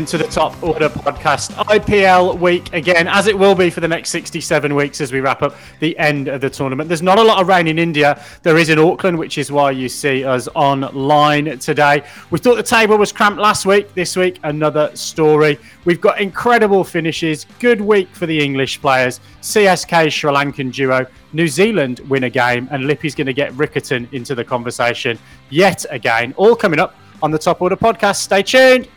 [0.00, 1.50] welcome to the Top Order podcast.
[1.66, 5.42] IPL week again, as it will be for the next 67 weeks as we wrap
[5.42, 6.88] up the end of the tournament.
[6.88, 8.18] There's not a lot of rain in India.
[8.42, 12.02] There is in Auckland, which is why you see us online today.
[12.30, 13.92] We thought the table was cramped last week.
[13.92, 15.58] This week, another story.
[15.84, 17.44] We've got incredible finishes.
[17.58, 19.20] Good week for the English players.
[19.42, 21.04] CSK Sri Lankan duo.
[21.34, 25.18] New Zealand win a game, and Lippy's going to get Rickerton into the conversation
[25.50, 26.32] yet again.
[26.38, 28.16] All coming up on the Top Order podcast.
[28.16, 28.88] Stay tuned.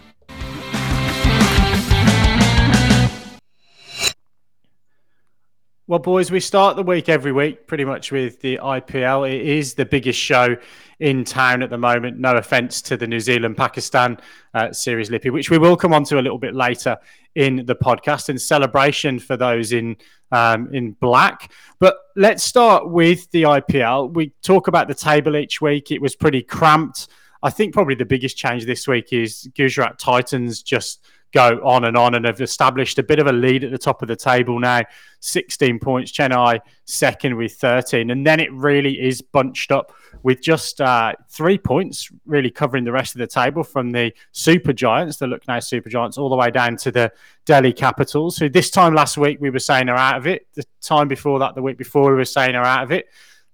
[5.86, 9.30] Well, boys, we start the week every week pretty much with the IPL.
[9.30, 10.56] It is the biggest show
[11.02, 12.18] in town at the moment.
[12.18, 14.18] No offense to the New Zealand Pakistan
[14.54, 16.96] uh, series, Lippy, which we will come on to a little bit later
[17.36, 19.98] in the podcast in celebration for those in
[20.32, 21.52] um, in black.
[21.80, 24.14] But let's start with the IPL.
[24.14, 25.92] We talk about the table each week.
[25.92, 27.10] It was pretty cramped.
[27.42, 31.04] I think probably the biggest change this week is Gujarat Titans just
[31.34, 34.02] go on and on and have established a bit of a lead at the top
[34.02, 34.82] of the table now.
[35.20, 40.82] 16 points chennai second with 13 and then it really is bunched up with just
[40.82, 45.28] uh, three points really covering the rest of the table from the super giants the
[45.28, 47.10] Lucknow super giants all the way down to the
[47.46, 50.48] delhi capitals who this time last week we were saying are out of it.
[50.54, 53.08] The time before that the week before we were saying are out of it.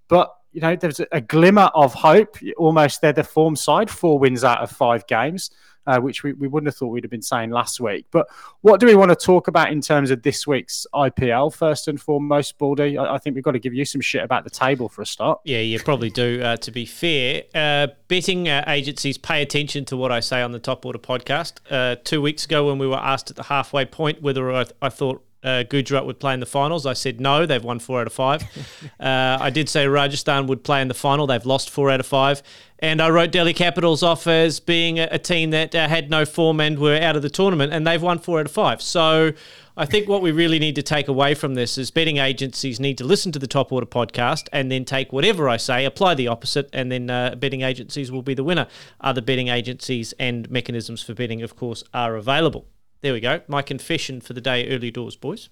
[0.08, 2.36] But you know there's a glimmer of hope.
[2.56, 5.50] Almost they're the form side four wins out of five games
[5.86, 8.06] uh, which we, we wouldn't have thought we'd have been saying last week.
[8.10, 8.28] But
[8.60, 12.00] what do we want to talk about in terms of this week's IPL first and
[12.00, 12.98] foremost, Baldy?
[12.98, 15.06] I, I think we've got to give you some shit about the table for a
[15.06, 15.40] start.
[15.44, 16.42] Yeah, you probably do.
[16.42, 20.52] Uh, to be fair, uh, betting uh, agencies pay attention to what I say on
[20.52, 21.58] the Top Order podcast.
[21.70, 24.88] Uh, two weeks ago, when we were asked at the halfway point whether I, I
[24.88, 26.86] thought uh, Gujarat would play in the finals.
[26.86, 28.42] I said no, they've won four out of five.
[29.00, 31.26] uh, I did say Rajasthan would play in the final.
[31.26, 32.42] They've lost four out of five.
[32.78, 36.24] And I wrote Delhi Capitals off as being a, a team that uh, had no
[36.24, 38.80] form and were out of the tournament, and they've won four out of five.
[38.80, 39.32] So
[39.76, 42.98] I think what we really need to take away from this is betting agencies need
[42.98, 46.28] to listen to the Top Order podcast and then take whatever I say, apply the
[46.28, 48.66] opposite, and then uh, betting agencies will be the winner.
[49.00, 52.66] Other betting agencies and mechanisms for betting, of course, are available.
[53.00, 53.40] There we go.
[53.48, 55.48] My confession for the day, early doors, boys.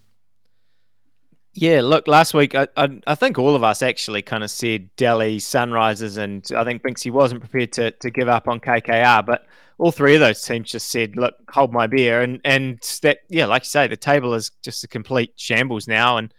[1.54, 4.94] Yeah, look, last week I, I, I think all of us actually kind of said
[4.96, 9.46] Delhi Sunrisers, and I think Binksy wasn't prepared to, to give up on KKR, but
[9.78, 13.46] all three of those teams just said, "Look, hold my beer," and and that yeah,
[13.46, 16.32] like you say, the table is just a complete shambles now, and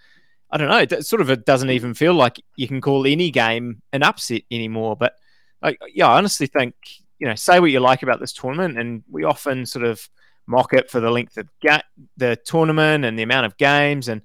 [0.52, 3.31] I don't know, it sort of it doesn't even feel like you can call any
[3.31, 4.96] game an upset anymore.
[4.96, 5.16] But
[5.62, 6.76] I, yeah, I honestly think
[7.18, 10.08] you know, say what you like about this tournament, and we often sort of
[10.50, 11.84] mock it for the length of ga-
[12.18, 14.22] the tournament and the amount of games and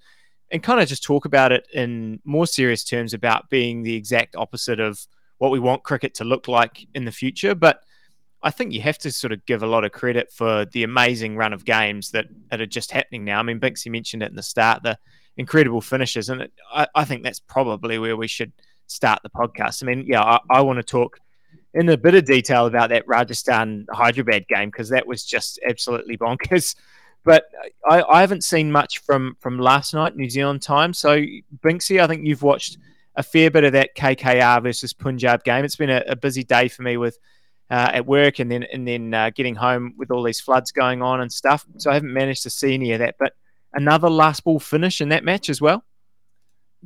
[0.50, 4.36] and kind of just talk about it in more serious terms about being the exact
[4.36, 5.06] opposite of
[5.38, 7.80] what we want cricket to look like in the future but
[8.42, 11.36] I think you have to sort of give a lot of credit for the amazing
[11.36, 13.38] run of games that, that are just happening now.
[13.38, 14.98] I mean, Binksy mentioned it in the start, the
[15.38, 18.52] incredible finishes, and it, I, I, think that's probably where we should
[18.86, 19.82] start the podcast.
[19.82, 21.18] I mean, yeah, I, I want to talk
[21.74, 26.16] in a bit of detail about that Rajasthan Hyderabad game because that was just absolutely
[26.16, 26.76] bonkers.
[27.24, 27.44] But
[27.88, 30.92] I, I, haven't seen much from from last night New Zealand time.
[30.92, 31.22] So
[31.64, 32.76] Binksy, I think you've watched
[33.16, 35.64] a fair bit of that KKR versus Punjab game.
[35.64, 37.18] It's been a, a busy day for me with
[37.70, 41.02] uh, at work and then and then uh, getting home with all these floods going
[41.02, 41.64] on and stuff.
[41.78, 43.16] So I haven't managed to see any of that.
[43.18, 43.32] But
[43.72, 45.82] another last ball finish in that match as well.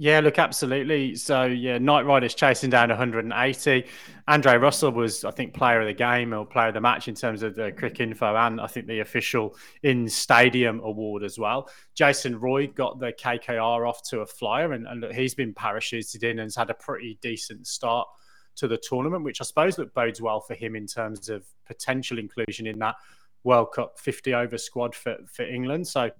[0.00, 1.16] Yeah, look, absolutely.
[1.16, 3.84] So, yeah, Knight Riders chasing down 180.
[4.28, 7.16] Andre Russell was, I think, player of the game or player of the match in
[7.16, 11.69] terms of the Cricinfo and I think the official in stadium award as well.
[11.97, 16.22] Jason Roy got the KKR off to a flyer and, and look, he's been parachuted
[16.22, 18.06] in and has had a pretty decent start
[18.54, 22.20] to the tournament, which I suppose look bodes well for him in terms of potential
[22.20, 22.94] inclusion in that
[23.42, 25.88] World Cup 50 over squad for, for England.
[25.88, 26.10] So,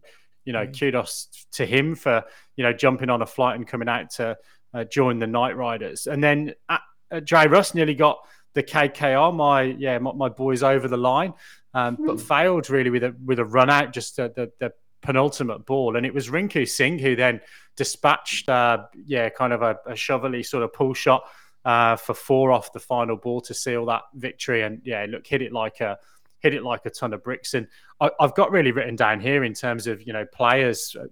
[0.49, 0.81] you know, mm.
[0.81, 2.25] kudos to him for
[2.57, 4.35] you know jumping on a flight and coming out to
[4.73, 6.07] uh, join the Knight Riders.
[6.07, 6.79] And then uh,
[7.11, 8.19] uh, Jay Russ nearly got
[8.55, 11.35] the KKR, my yeah, my, my boys over the line,
[11.75, 12.07] um, mm.
[12.07, 14.73] but failed really with a with a run out, just the, the, the
[15.03, 17.43] penultimate ball, and it was Rinku Singh who then
[17.77, 21.25] dispatched, uh, yeah, kind of a, a shovely sort of pull shot
[21.67, 25.43] uh, for four off the final ball to seal that victory, and yeah, look, hit
[25.43, 25.99] it like a
[26.41, 27.55] hit it like a ton of bricks.
[27.55, 27.67] And
[28.01, 31.05] I, have got really written down here in terms of you know players uh,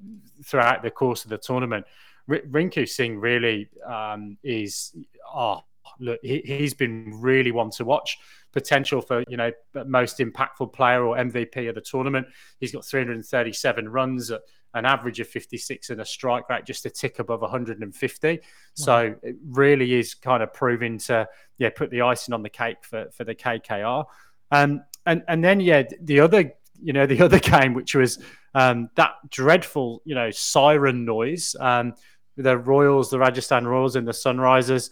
[0.44, 1.86] throughout the course of the tournament.
[2.28, 4.94] R- Rinku Singh really um, is
[5.34, 5.60] oh
[6.00, 8.18] look he, has been really one to watch.
[8.52, 9.52] Potential for you know
[9.86, 12.26] most impactful player or MVP of the tournament.
[12.58, 14.40] He's got 337 runs at
[14.74, 18.28] an average of 56 and a strike rate just a tick above 150.
[18.28, 18.38] Wow.
[18.74, 21.28] So it really is kind of proving to
[21.58, 24.04] yeah put the icing on the cake for for the KKR.
[24.50, 28.18] Um, and and then yeah, the other you know, the other game, which was
[28.54, 31.54] um, that dreadful, you know, siren noise.
[31.58, 31.94] Um,
[32.36, 34.90] the Royals, the Rajasthan Royals, and the Sunrisers.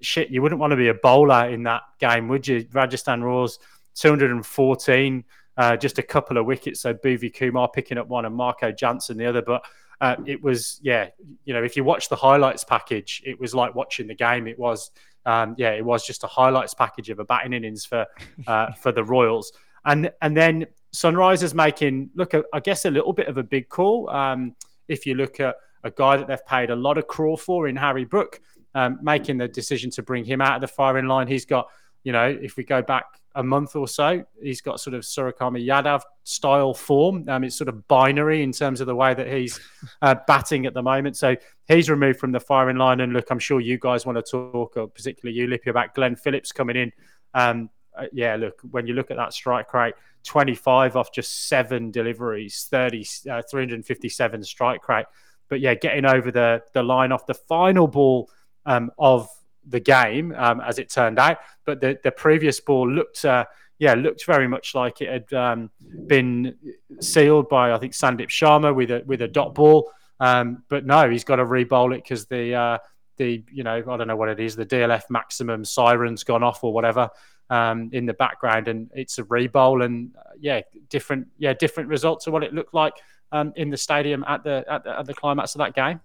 [0.00, 2.66] Shit, you wouldn't want to be a bowler in that game, would you?
[2.72, 3.58] Rajasthan Royals,
[3.94, 5.24] 214,
[5.56, 6.80] uh, just a couple of wickets.
[6.80, 9.40] So Bhuvi Kumar picking up one and Marco Jansen the other.
[9.40, 9.64] But
[10.02, 11.08] uh, it was, yeah,
[11.44, 14.46] you know, if you watch the highlights package, it was like watching the game.
[14.46, 14.90] It was,
[15.26, 18.06] um, yeah, it was just a highlights package of a batting innings for
[18.46, 19.52] uh, for the Royals.
[19.84, 24.10] And and then Sunrisers making look, I guess, a little bit of a big call.
[24.10, 24.54] Um,
[24.88, 27.76] if you look at a guy that they've paid a lot of crawl for in
[27.76, 28.40] Harry Brook,
[28.74, 31.26] um, making the decision to bring him out of the firing line.
[31.26, 31.68] He's got,
[32.04, 33.04] you know, if we go back
[33.34, 37.28] a month or so, he's got sort of Suryakumar Yadav style form.
[37.28, 39.60] Um, it's sort of binary in terms of the way that he's
[40.02, 41.16] uh, batting at the moment.
[41.16, 41.36] So
[41.68, 43.00] he's removed from the firing line.
[43.00, 46.16] And look, I'm sure you guys want to talk, or particularly you, Lippy, about Glenn
[46.16, 46.92] Phillips coming in.
[47.34, 49.94] Um, uh, yeah, look, when you look at that strike rate,
[50.24, 55.06] 25 off just seven deliveries, 30, uh, 357 strike rate.
[55.48, 58.30] But yeah, getting over the the line off the final ball
[58.64, 59.28] um, of
[59.66, 61.38] the game, um, as it turned out.
[61.64, 63.24] But the the previous ball looked.
[63.24, 63.46] Uh,
[63.78, 65.70] yeah, looked very much like it had um,
[66.06, 66.56] been
[67.00, 69.90] sealed by I think Sandeep Sharma with a with a dot ball.
[70.20, 72.78] Um, but no, he's got to re-bowl it because the uh,
[73.16, 76.62] the you know I don't know what it is the DLF maximum siren's gone off
[76.62, 77.10] or whatever
[77.50, 82.28] um, in the background, and it's a re-bowl and uh, yeah, different yeah different results
[82.28, 82.94] of what it looked like
[83.32, 86.00] um, in the stadium at the, at the at the climax of that game.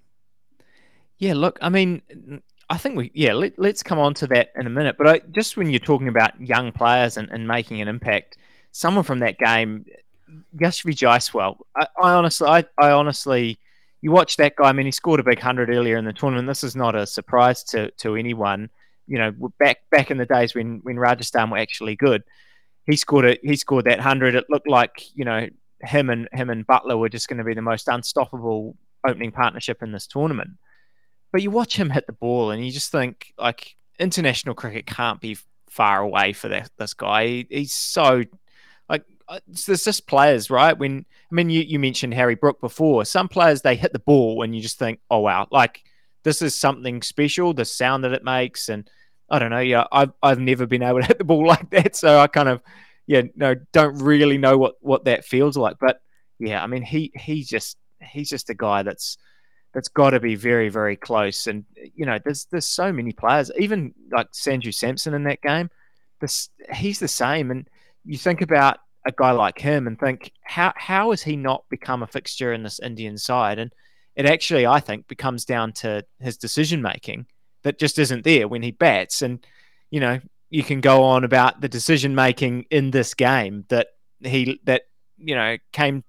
[1.19, 2.01] Yeah, look, I mean,
[2.69, 4.97] I think we yeah let, us come on to that in a minute.
[4.97, 8.37] But I, just when you're talking about young players and, and making an impact,
[8.71, 9.85] someone from that game,
[10.55, 13.57] Yashasvi Jaiswal, I, I honestly, I, I honestly,
[14.01, 14.69] you watch that guy.
[14.69, 16.47] I mean, he scored a big hundred earlier in the tournament.
[16.47, 18.69] This is not a surprise to to anyone.
[19.07, 22.23] You know, back back in the days when when Rajasthan were actually good,
[22.85, 23.39] he scored it.
[23.43, 24.35] He scored that hundred.
[24.35, 25.47] It looked like you know
[25.81, 28.75] him and him and Buttler were just going to be the most unstoppable
[29.07, 30.49] opening partnership in this tournament.
[31.31, 35.19] But you watch him hit the ball, and you just think like international cricket can't
[35.19, 35.37] be
[35.69, 37.27] far away for that, this guy.
[37.27, 38.23] He, he's so
[38.89, 40.77] like uh, there's just players, right?
[40.77, 43.05] When I mean, you, you mentioned Harry Brook before.
[43.05, 45.83] Some players they hit the ball, and you just think, oh wow, like
[46.23, 47.53] this is something special.
[47.53, 48.89] The sound that it makes, and
[49.29, 49.59] I don't know.
[49.59, 52.49] Yeah, I've I've never been able to hit the ball like that, so I kind
[52.49, 52.61] of
[53.05, 55.77] yeah no don't really know what what that feels like.
[55.79, 55.99] But
[56.39, 59.17] yeah, I mean he he just he's just a guy that's
[59.73, 61.47] that's got to be very, very close.
[61.47, 61.65] And
[61.95, 65.69] you know, there's there's so many players, even like Sanju Samson in that game.
[66.19, 67.69] This he's the same, and
[68.05, 72.03] you think about a guy like him and think how how has he not become
[72.03, 73.59] a fixture in this Indian side?
[73.59, 73.71] And
[74.15, 77.27] it actually, I think, becomes down to his decision making
[77.63, 79.21] that just isn't there when he bats.
[79.21, 79.45] And
[79.91, 80.19] you know,
[80.49, 83.87] you can go on about the decision making in this game that
[84.21, 84.83] he that
[85.17, 86.03] you know came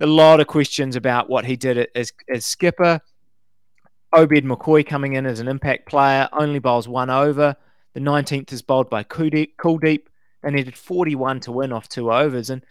[0.00, 3.00] a lot of questions about what he did as, as skipper.
[4.12, 7.56] Obed McCoy coming in as an impact player, only bowls one over.
[7.94, 9.56] The 19th is bowled by Kuldeep.
[9.56, 10.02] Kuldeep.
[10.42, 12.50] They needed 41 to win off two overs.
[12.50, 12.64] And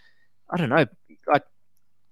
[0.49, 0.85] I don't know,
[1.27, 1.43] like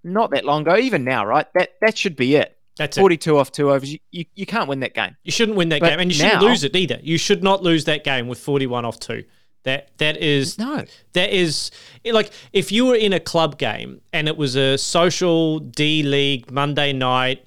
[0.03, 1.47] not that long ago, even now, right?
[1.55, 2.57] That that should be it.
[2.77, 3.39] That's 42 it.
[3.39, 3.91] off two overs.
[3.91, 5.15] You, you, you, can't win that game.
[5.23, 5.99] You shouldn't win that but game.
[5.99, 6.99] And you shouldn't lose it either.
[7.01, 9.23] You should not lose that game with 41 off two.
[9.67, 10.85] That that is no.
[11.11, 11.71] That is
[12.05, 16.49] like if you were in a club game and it was a social D League
[16.49, 17.45] Monday night,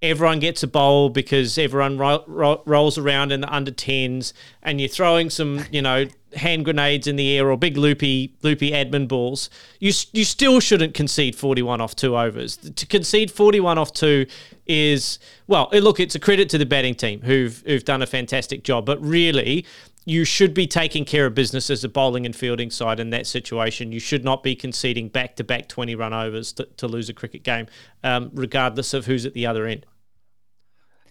[0.00, 4.32] everyone gets a bowl because everyone ro- ro- rolls around in the under tens,
[4.62, 6.06] and you're throwing some you know
[6.36, 9.50] hand grenades in the air or big loopy loopy admin balls.
[9.78, 12.56] You you still shouldn't concede 41 off two overs.
[12.56, 14.24] To concede 41 off two
[14.66, 18.64] is well, look, it's a credit to the batting team who've who've done a fantastic
[18.64, 19.66] job, but really
[20.08, 23.26] you should be taking care of business as a bowling and fielding side in that
[23.26, 23.92] situation.
[23.92, 27.12] You should not be conceding back to back 20 run overs to, to lose a
[27.12, 27.66] cricket game,
[28.02, 29.84] um, regardless of who's at the other end.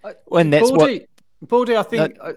[0.04, 1.06] Uh, when that's Baldy,
[1.40, 1.50] what.
[1.50, 2.16] Baldy, I think.
[2.16, 2.34] That, uh,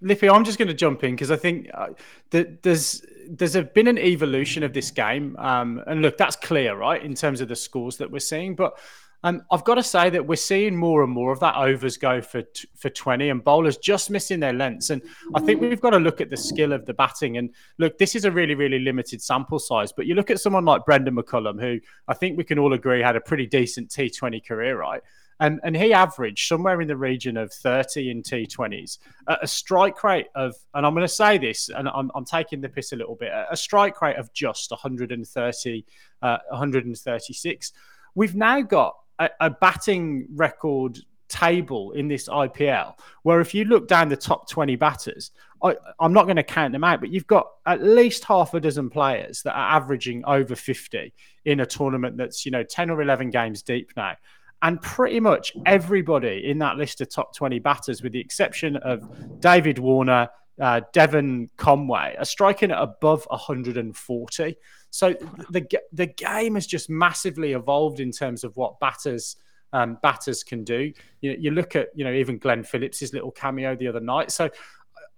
[0.00, 1.88] Lippy, I'm just going to jump in because I think uh,
[2.30, 6.76] that there's there's a, been an evolution of this game, um, and look, that's clear,
[6.76, 8.54] right, in terms of the scores that we're seeing.
[8.54, 8.78] But
[9.24, 12.20] and I've got to say that we're seeing more and more of that overs go
[12.20, 12.42] for
[12.76, 14.90] for 20 and bowlers just missing their lengths.
[14.90, 15.02] And
[15.34, 17.38] I think we've got to look at the skill of the batting.
[17.38, 19.92] And look, this is a really, really limited sample size.
[19.92, 23.00] But you look at someone like Brendon McCullum, who I think we can all agree
[23.00, 25.02] had a pretty decent T20 career, right?
[25.38, 30.28] And, and he averaged somewhere in the region of 30 in T20s, a strike rate
[30.34, 33.16] of, and I'm going to say this, and I'm, I'm taking the piss a little
[33.16, 35.84] bit, a strike rate of just 130,
[36.22, 37.72] uh, 136.
[38.14, 43.88] We've now got a, a batting record table in this IPL where if you look
[43.88, 45.32] down the top 20 batters,
[45.62, 48.60] I, am not going to count them out, but you've got at least half a
[48.60, 51.12] dozen players that are averaging over 50
[51.44, 54.14] in a tournament that's, you know, 10 or 11 games deep now.
[54.62, 59.40] And pretty much everybody in that list of top 20 batters, with the exception of
[59.40, 60.28] David Warner,
[60.60, 64.56] uh, Devon Conway, are striking at above 140.
[64.90, 65.14] So
[65.50, 69.36] the the game has just massively evolved in terms of what batters
[69.72, 70.92] um, batters can do.
[71.20, 74.30] You, you look at you know even Glenn Phillips's little cameo the other night.
[74.30, 74.50] So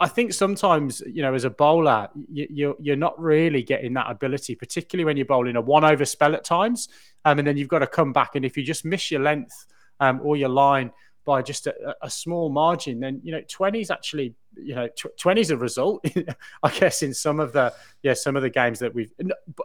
[0.01, 4.09] I think sometimes, you know, as a bowler, you, are you're, not really getting that
[4.09, 6.89] ability, particularly when you're bowling a one over spell at times,
[7.25, 8.37] um, and then you've got to come back.
[8.37, 9.67] And if you just miss your length
[9.99, 10.93] um, or your line
[11.29, 14.89] by just a, a small margin, then you know, twenty is actually, you know,
[15.21, 16.03] twenty is a result.
[16.63, 19.13] I guess in some of the yeah some of the games that we've.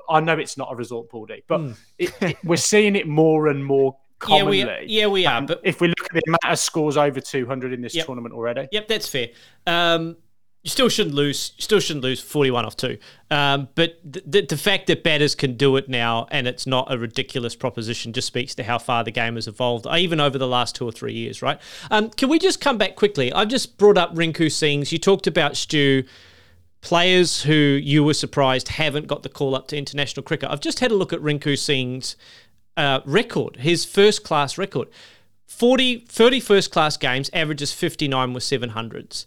[0.10, 1.78] I know it's not a result, Baldy, but mm.
[1.98, 4.60] it, it, we're seeing it more and more commonly.
[4.60, 5.42] Yeah, we, yeah, we are.
[5.42, 8.08] but if we look at the amount of scores over 200 in this yep.
[8.08, 9.30] tournament already, yep, that's fair.
[9.66, 10.18] Um,
[10.64, 11.52] you still shouldn't lose.
[11.58, 12.98] You still shouldn't lose forty-one off two.
[13.30, 16.98] Um, but the, the fact that batters can do it now and it's not a
[16.98, 20.48] ridiculous proposition just speaks to how far the game has evolved, uh, even over the
[20.48, 21.42] last two or three years.
[21.42, 21.60] Right?
[21.92, 23.32] Um, can we just come back quickly?
[23.34, 24.92] I've just brought up Rinku Singh's.
[24.92, 26.04] You talked about Stu.
[26.80, 30.50] Players who you were surprised haven't got the call up to international cricket.
[30.50, 32.18] I've just had a look at Rinku Singh's
[32.76, 34.90] uh, record, his first class record.
[35.46, 39.26] 40, 30 first class games, averages 59 with 700s.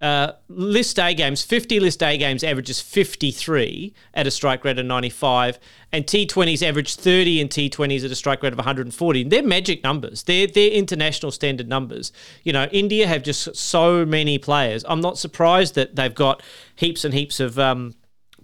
[0.00, 4.86] Uh, list A games, 50 list A games averages 53 at a strike rate of
[4.86, 5.58] 95,
[5.90, 9.24] and T20s average 30 in T20s at a strike rate of 140.
[9.24, 10.22] They're magic numbers.
[10.22, 12.12] They're, they're international standard numbers.
[12.44, 14.84] You know, India have just so many players.
[14.88, 16.44] I'm not surprised that they've got
[16.76, 17.94] heaps and heaps of um,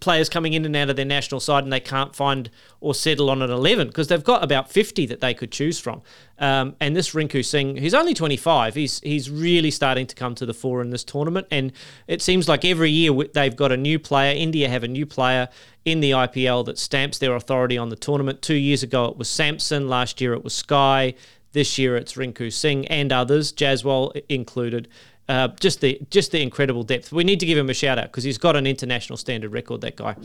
[0.00, 3.30] players coming in and out of their national side and they can't find or settle
[3.30, 6.02] on an 11 because they've got about 50 that they could choose from.
[6.38, 10.46] Um, and this Rinku Singh, he's only 25, he's he's really starting to come to
[10.46, 11.46] the fore in this tournament.
[11.50, 11.72] And
[12.06, 14.34] it seems like every year they've got a new player.
[14.36, 15.48] India have a new player
[15.84, 18.42] in the IPL that stamps their authority on the tournament.
[18.42, 21.14] Two years ago it was Samson, last year it was Sky.
[21.52, 24.88] This year it's Rinku Singh and others, Jaiswal included.
[25.28, 27.12] Uh, just the just the incredible depth.
[27.12, 29.80] We need to give him a shout out because he's got an international standard record.
[29.80, 30.16] That guy.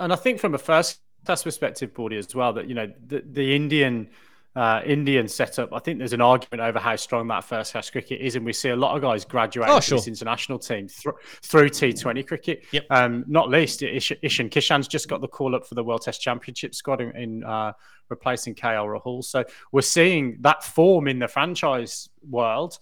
[0.00, 3.22] And I think from a first class perspective, Baldy, as well, that you know the,
[3.24, 4.08] the Indian
[4.56, 5.72] uh, Indian setup.
[5.72, 8.52] I think there's an argument over how strong that first class cricket is, and we
[8.52, 9.98] see a lot of guys graduate oh, sure.
[9.98, 12.64] this international team th- through T20 cricket.
[12.72, 12.86] Yep.
[12.90, 16.20] Um, not least, Ish- Ishan Kishan's just got the call up for the World Test
[16.20, 17.72] Championship squad in, in uh,
[18.08, 19.22] replacing KL Rahul.
[19.22, 22.78] So we're seeing that form in the franchise world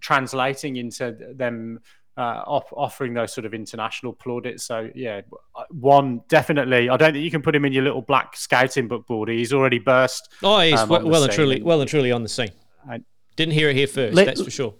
[0.00, 1.80] translating into them
[2.16, 4.64] uh, off, offering those sort of international plaudits.
[4.64, 5.22] So yeah,
[5.70, 6.88] one definitely.
[6.88, 9.38] I don't think you can put him in your little black scouting book, Baldy.
[9.38, 10.32] He's already burst.
[10.42, 12.50] Oh, he's um, well, well and truly, well and truly on the scene.
[12.88, 13.00] I,
[13.36, 14.14] Didn't hear it here first.
[14.14, 14.74] Let, that's for sure.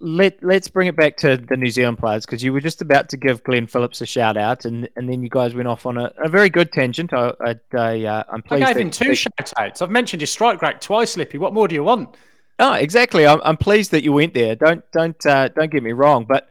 [0.00, 3.08] Let Let's bring it back to the New Zealand players because you were just about
[3.10, 5.96] to give Glenn Phillips a shout out, and, and then you guys went off on
[5.96, 7.12] a, a very good tangent.
[7.12, 8.64] I, I, I uh, I'm pleased.
[8.64, 9.82] I gave him two shout outs.
[9.82, 11.38] I've mentioned his strike rate twice, Lippy.
[11.38, 12.16] What more do you want?
[12.58, 13.26] Oh, exactly.
[13.26, 14.56] I'm, I'm pleased that you went there.
[14.56, 16.48] Don't don't uh, don't get me wrong, but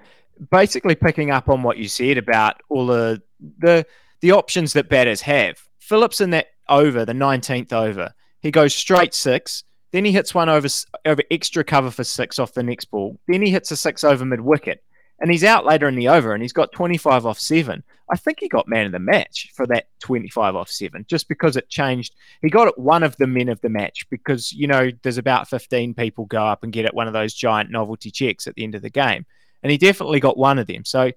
[0.52, 3.22] basically picking up on what you said about all the
[3.60, 3.86] the
[4.22, 5.60] the options that batters have.
[5.80, 9.64] Phillips in that over, the 19th over, he goes straight six.
[9.92, 10.68] Then he hits one over
[11.06, 13.20] over extra cover for six off the next ball.
[13.28, 14.84] Then he hits a six over mid wicket
[15.20, 17.84] and he's out later in the over and he's got 25 off seven.
[18.10, 21.56] I think he got man of the match for that 25 off seven just because
[21.58, 22.14] it changed.
[22.42, 25.48] He got it one of the men of the match because, you know, there's about
[25.48, 28.64] 15 people go up and get it one of those giant novelty checks at the
[28.64, 29.26] end of the game.
[29.64, 30.86] And he definitely got one of them.
[30.86, 31.12] So,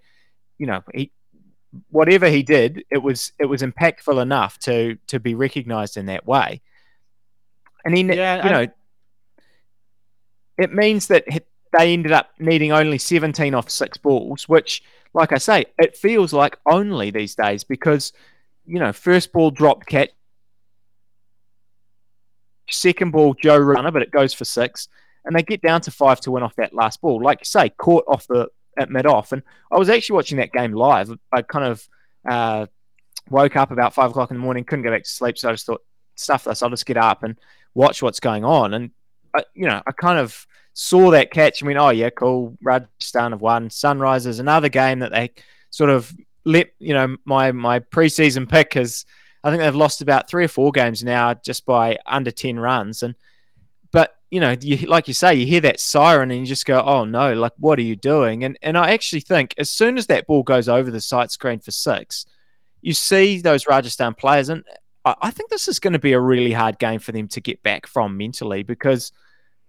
[0.56, 1.12] you know, he,
[1.90, 6.26] whatever he did, it was it was impactful enough to to be recognized in that
[6.26, 6.62] way.
[7.84, 8.72] And then, yeah, you know,
[10.56, 11.24] it means that
[11.76, 14.82] they ended up needing only 17 off six balls, which,
[15.14, 18.12] like I say, it feels like only these days because,
[18.66, 20.10] you know, first ball dropped catch,
[22.70, 24.88] second ball Joe Runner, but it goes for six,
[25.24, 27.22] and they get down to five to win off that last ball.
[27.22, 30.52] Like you say, caught off the at mid off, and I was actually watching that
[30.52, 31.10] game live.
[31.32, 31.88] I kind of
[32.28, 32.66] uh,
[33.28, 35.52] woke up about five o'clock in the morning, couldn't go back to sleep, so I
[35.52, 35.82] just thought,
[36.14, 37.36] stuff this, I'll just get up and
[37.74, 38.90] watch what's going on, and
[39.34, 40.46] I, you know, I kind of
[40.80, 42.56] saw that catch and went, oh, yeah, cool.
[42.62, 43.68] Rajasthan have won.
[43.68, 45.32] Sunrisers, another game that they
[45.70, 49.04] sort of let, you know, my, my preseason pick is,
[49.42, 53.02] I think they've lost about three or four games now just by under 10 runs.
[53.02, 53.16] And,
[53.90, 56.80] but, you know, you, like you say, you hear that siren and you just go,
[56.80, 58.44] oh, no, like, what are you doing?
[58.44, 61.58] And, and I actually think as soon as that ball goes over the sight screen
[61.58, 62.24] for six,
[62.82, 64.48] you see those Rajasthan players.
[64.48, 64.62] And
[65.04, 67.64] I think this is going to be a really hard game for them to get
[67.64, 69.10] back from mentally because–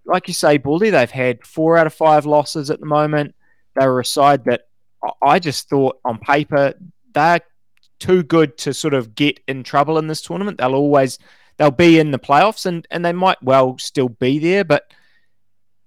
[0.09, 3.35] like you say, Bully, they've had four out of five losses at the moment.
[3.79, 4.61] they were a side that
[5.21, 6.73] I just thought on paper
[7.13, 7.41] they're
[7.99, 10.57] too good to sort of get in trouble in this tournament.
[10.57, 11.19] They'll always
[11.57, 14.91] they'll be in the playoffs and and they might well still be there, but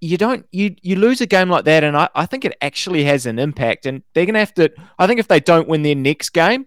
[0.00, 3.04] you don't you you lose a game like that and I, I think it actually
[3.04, 5.94] has an impact and they're gonna have to I think if they don't win their
[5.94, 6.66] next game,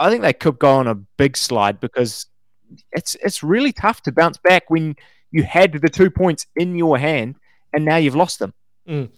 [0.00, 2.26] I think they could go on a big slide because
[2.92, 4.96] it's it's really tough to bounce back when
[5.32, 7.34] you had the two points in your hand
[7.72, 8.54] and now you've lost them.
[8.88, 9.10] Mm.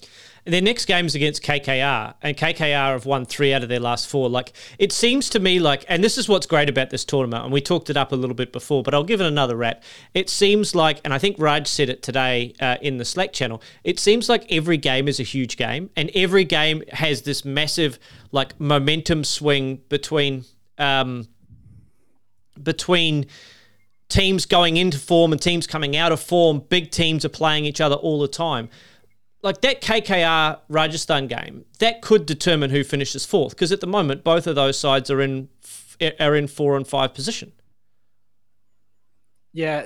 [0.47, 4.06] Their next game is against KKR, and KKR have won three out of their last
[4.06, 4.28] four.
[4.28, 7.52] Like it seems to me like, and this is what's great about this tournament, and
[7.52, 9.83] we talked it up a little bit before, but I'll give it another rat.
[10.12, 13.62] It seems like, and I think Raj said it today uh, in the Slack channel.
[13.85, 17.99] It seems like every game is a huge game, and every game has this massive
[18.30, 20.44] like momentum swing between
[20.76, 21.26] um,
[22.62, 23.26] between
[24.08, 26.62] teams going into form and teams coming out of form.
[26.68, 28.68] Big teams are playing each other all the time
[29.44, 34.25] like that KKR Rajasthan game, that could determine who finishes fourth because at the moment
[34.25, 35.50] both of those sides are in
[36.18, 37.52] are in four and five position.
[39.52, 39.84] Yeah,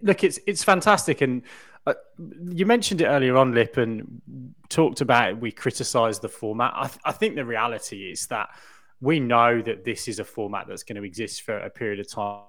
[0.00, 1.42] look, it's it's fantastic, and
[1.86, 1.94] uh,
[2.50, 4.22] you mentioned it earlier on, Lip, and
[4.68, 6.72] talked about it, we criticised the format.
[6.74, 8.48] I, th- I think the reality is that
[9.00, 12.08] we know that this is a format that's going to exist for a period of
[12.08, 12.44] time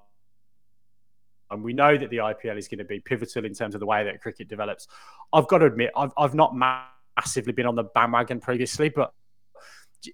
[1.52, 3.86] and we know that the IPL is going to be pivotal in terms of the
[3.86, 4.88] way that cricket develops.
[5.34, 9.14] I've got to admit, I've, I've not massively been on the bandwagon previously, but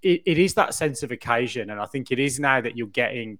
[0.02, 1.70] it, it is that sense of occasion.
[1.70, 3.40] And I think it is now that you're getting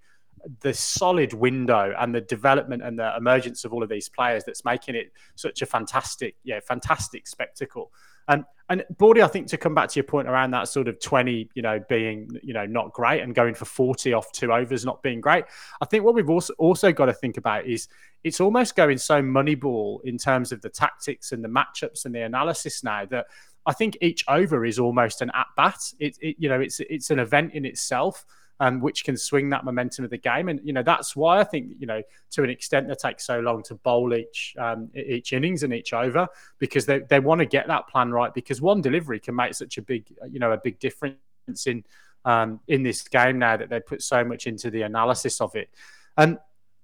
[0.62, 4.64] the solid window and the development and the emergence of all of these players that's
[4.64, 7.92] making it such a fantastic, yeah, fantastic spectacle.
[8.28, 11.00] And and Bordy, I think to come back to your point around that sort of
[11.00, 14.84] 20, you know, being, you know, not great and going for 40 off two overs
[14.84, 15.46] not being great.
[15.80, 17.88] I think what we've also also got to think about is
[18.26, 22.24] it's almost going so moneyball in terms of the tactics and the matchups and the
[22.24, 23.28] analysis now that
[23.66, 25.80] I think each over is almost an at bat.
[26.00, 28.26] It, it you know, it's it's an event in itself
[28.60, 30.50] um, which can swing that momentum of the game.
[30.50, 33.40] And you know that's why I think you know to an extent they take so
[33.40, 36.28] long to bowl each um, each innings and each over
[36.60, 39.78] because they, they want to get that plan right because one delivery can make such
[39.78, 41.18] a big you know a big difference
[41.66, 41.84] in
[42.26, 45.70] um, in this game now that they put so much into the analysis of it.
[46.18, 46.38] And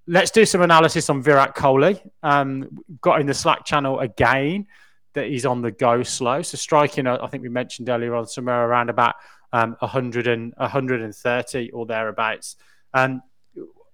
[0.08, 2.02] let's do some analysis on Virat Kohli.
[2.22, 4.68] Um, got in the Slack channel again
[5.14, 6.42] that he's on the go slow.
[6.42, 9.16] So striking, I think we mentioned earlier on somewhere around about
[9.54, 12.58] um, 100 and 130 or thereabouts.
[12.94, 13.22] And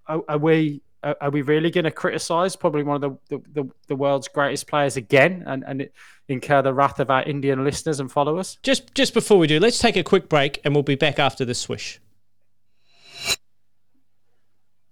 [0.06, 3.96] are, are we are we really going to criticise probably one of the, the, the,
[3.96, 5.88] world's greatest players again and, and
[6.28, 8.58] incur the wrath of our Indian listeners and followers?
[8.62, 11.44] Just just before we do, let's take a quick break and we'll be back after
[11.44, 12.00] the swish.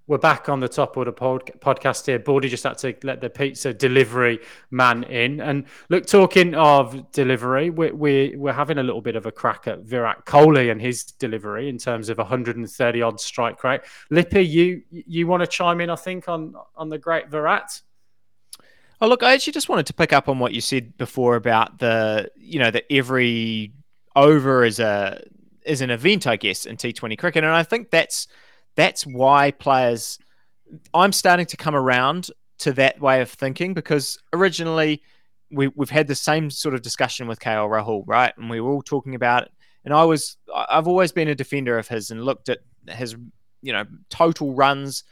[0.09, 2.19] We're back on the top order pod, podcast here.
[2.19, 4.41] Bordy just had to let the pizza delivery
[4.71, 5.41] man in.
[5.41, 9.69] And look, talking of delivery, we're, we're, we're having a little bit of a crack
[9.69, 13.83] at Virat Kohli and his delivery in terms of 130 odd strike rate.
[14.11, 15.91] Lippy, you you want to chime in?
[15.91, 17.83] I think on on the great Virat.
[19.03, 21.79] Oh, look, I actually just wanted to pick up on what you said before about
[21.79, 23.75] the you know that every
[24.17, 25.23] over is a
[25.67, 28.27] is an event, I guess, in T20 cricket, and I think that's
[28.79, 30.21] that's why players
[30.95, 35.03] I'm starting to come around to that way of thinking because originally
[35.51, 38.33] we, we've had the same sort of discussion with KL Rahul, right?
[38.37, 39.53] And we were all talking about it.
[39.85, 43.17] And I was, I've always been a defender of his and looked at his,
[43.63, 45.03] you know, total runs.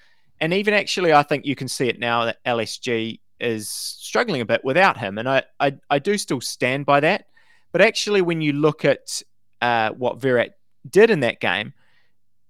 [0.41, 4.47] And even actually, I think you can see it now that LSG is struggling a
[4.47, 5.19] bit without him.
[5.19, 7.27] And I, I, I do still stand by that.
[7.73, 9.23] But actually, when you look at
[9.61, 11.73] uh, what Virat did in that game,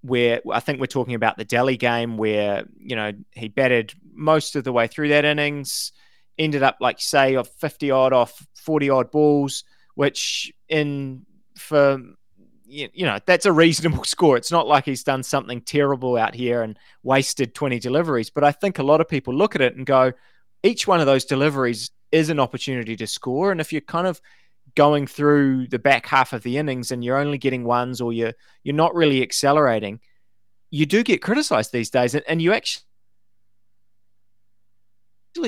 [0.07, 4.57] where I think we're talking about the Delhi game where, you know, he batted most
[4.57, 5.93] of the way through that innings,
[6.39, 9.65] ended up, like, say, of 50 odd off 40 odd balls,
[9.95, 12.01] which in for,
[12.67, 14.37] you know, that's a reasonable score.
[14.37, 18.31] It's not like he's done something terrible out here and wasted 20 deliveries.
[18.31, 20.13] But I think a lot of people look at it and go,
[20.63, 23.53] each one of those deliveries is an opportunity to score.
[23.53, 24.21] And if you're kind of
[24.75, 28.35] going through the back half of the innings and you're only getting ones or you're
[28.63, 30.01] you're not really accelerating,
[30.71, 32.15] you do get criticized these days.
[32.15, 32.83] And, and you actually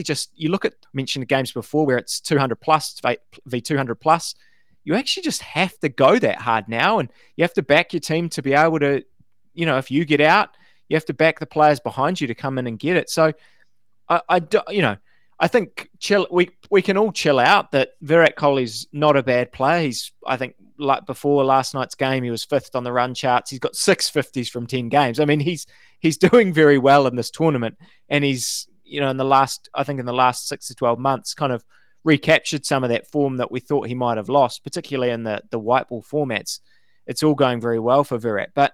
[0.02, 3.00] just you look at mentioned games before where it's 200 plus
[3.46, 4.34] v 200 plus
[4.84, 8.00] you actually just have to go that hard now and you have to back your
[8.00, 9.02] team to be able to
[9.54, 10.50] you know if you get out
[10.88, 13.32] you have to back the players behind you to come in and get it so
[14.10, 14.96] i, I do, you know
[15.40, 16.26] I think chill.
[16.30, 19.82] We we can all chill out that Virat Kohli's not a bad player.
[19.82, 23.50] He's I think like before last night's game, he was fifth on the run charts.
[23.50, 25.20] He's got six fifties from ten games.
[25.20, 25.66] I mean, he's
[26.00, 27.76] he's doing very well in this tournament,
[28.08, 30.98] and he's you know in the last I think in the last six to twelve
[30.98, 31.64] months, kind of
[32.04, 35.42] recaptured some of that form that we thought he might have lost, particularly in the
[35.50, 36.60] the white ball formats.
[37.06, 38.72] It's all going very well for Virat, but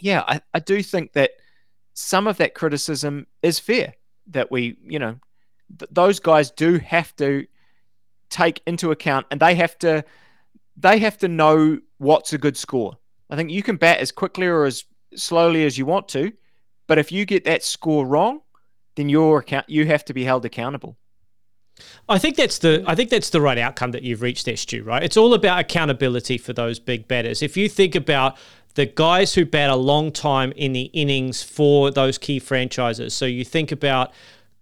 [0.00, 1.32] yeah, I, I do think that
[1.92, 3.94] some of that criticism is fair.
[4.28, 5.18] That we, you know,
[5.78, 7.46] th- those guys do have to
[8.30, 10.04] take into account, and they have to
[10.76, 12.98] they have to know what's a good score.
[13.30, 14.84] I think you can bat as quickly or as
[15.14, 16.32] slowly as you want to,
[16.86, 18.40] but if you get that score wrong,
[18.96, 20.96] then your account you have to be held accountable.
[22.08, 24.82] I think that's the I think that's the right outcome that you've reached there, Stu.
[24.84, 25.02] Right?
[25.02, 27.42] It's all about accountability for those big batters.
[27.42, 28.36] If you think about
[28.74, 33.24] the guys who bat a long time in the innings for those key franchises, so
[33.24, 34.12] you think about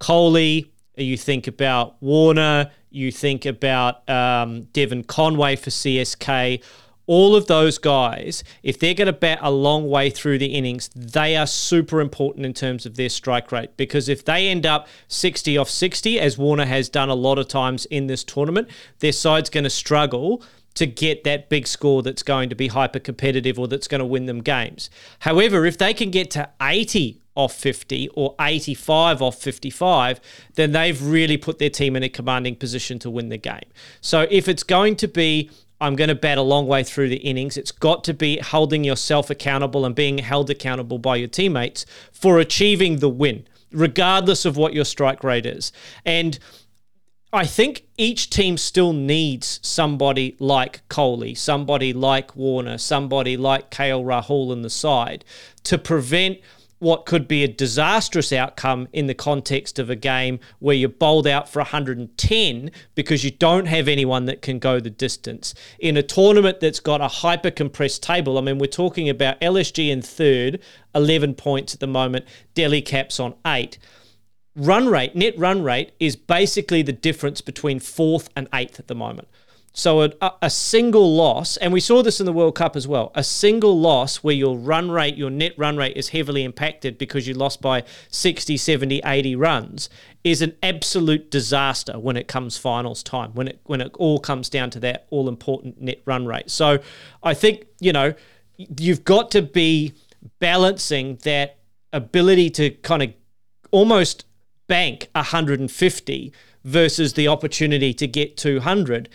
[0.01, 6.63] Kohli, you think about Warner, you think about um, Devon Conway for CSK
[7.07, 10.89] all of those guys, if they're going to bat a long way through the innings,
[10.95, 13.77] they are super important in terms of their strike rate.
[13.77, 17.49] Because if they end up 60 off 60, as Warner has done a lot of
[17.49, 18.69] times in this tournament,
[19.01, 20.43] their side's going to struggle
[20.75, 24.07] to get that big score that's going to be hyper competitive or that's going to
[24.07, 24.89] win them games.
[25.19, 30.21] However, if they can get to 80 off 50 or 85 off 55,
[30.55, 33.65] then they've really put their team in a commanding position to win the game.
[34.01, 37.17] So if it's going to be I'm going to bat a long way through the
[37.17, 37.57] innings.
[37.57, 42.39] It's got to be holding yourself accountable and being held accountable by your teammates for
[42.39, 45.73] achieving the win, regardless of what your strike rate is.
[46.07, 46.39] And
[47.33, 54.05] I think each team still needs somebody like Kohli, somebody like Warner, somebody like KL
[54.05, 55.25] Rahul in the side
[55.65, 56.39] to prevent–
[56.83, 61.29] what could be a disastrous outcome in the context of a game where you're bowled
[61.29, 65.55] out for 110 because you don't have anyone that can go the distance.
[65.79, 69.91] In a tournament that's got a hyper compressed table, I mean, we're talking about LSG
[69.91, 70.61] in third,
[70.93, 73.79] 11 points at the moment, Delhi Caps on eight.
[74.57, 78.97] Run rate, net run rate, is basically the difference between fourth and eighth at the
[78.97, 79.29] moment.
[79.75, 83.11] So a, a, single loss, and we saw this in the World Cup as well,
[83.15, 87.27] a single loss where your run rate, your net run rate is heavily impacted because
[87.27, 89.89] you lost by 60, 70, 80 runs
[90.25, 94.51] is an absolute disaster when it comes finals time, when it when it all comes
[94.51, 96.51] down to that all important net run rate.
[96.51, 96.79] So
[97.23, 98.13] I think, you know,
[98.57, 99.95] you've got to be
[100.39, 101.59] balancing that
[101.95, 103.13] ability to kind of
[103.71, 104.27] almost
[104.67, 106.33] bank 150
[106.65, 109.09] versus the opportunity to get 200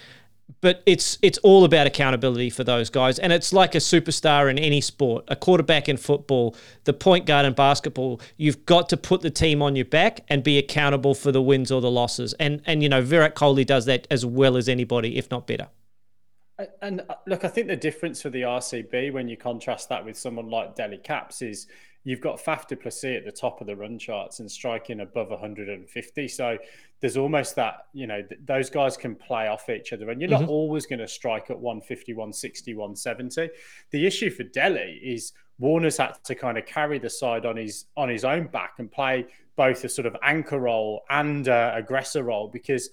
[0.61, 3.19] but it's it's all about accountability for those guys.
[3.19, 7.45] And it's like a superstar in any sport a quarterback in football the point guard
[7.45, 8.21] in basketball.
[8.37, 11.71] You've got to put the team on your back and be accountable for the wins
[11.71, 12.33] or the losses.
[12.33, 15.67] And and you know Virat Kohli does that as well as anybody if not better
[16.81, 20.17] and uh, look I think the difference for the RCB when you contrast that with
[20.17, 21.67] someone like Delhi Caps is
[22.03, 25.29] you've got Faf du Plessis at the top of the run charts and striking above
[25.29, 26.27] 150.
[26.29, 26.57] So
[27.01, 30.29] there's almost that, you know, th- those guys can play off each other and you're
[30.29, 30.43] mm-hmm.
[30.43, 33.49] not always going to strike at 150, 160, 170.
[33.91, 37.87] The issue for Delhi is Warner's had to kind of carry the side on his
[37.97, 39.25] on his own back and play
[39.57, 42.89] both a sort of anchor role and uh, aggressor role because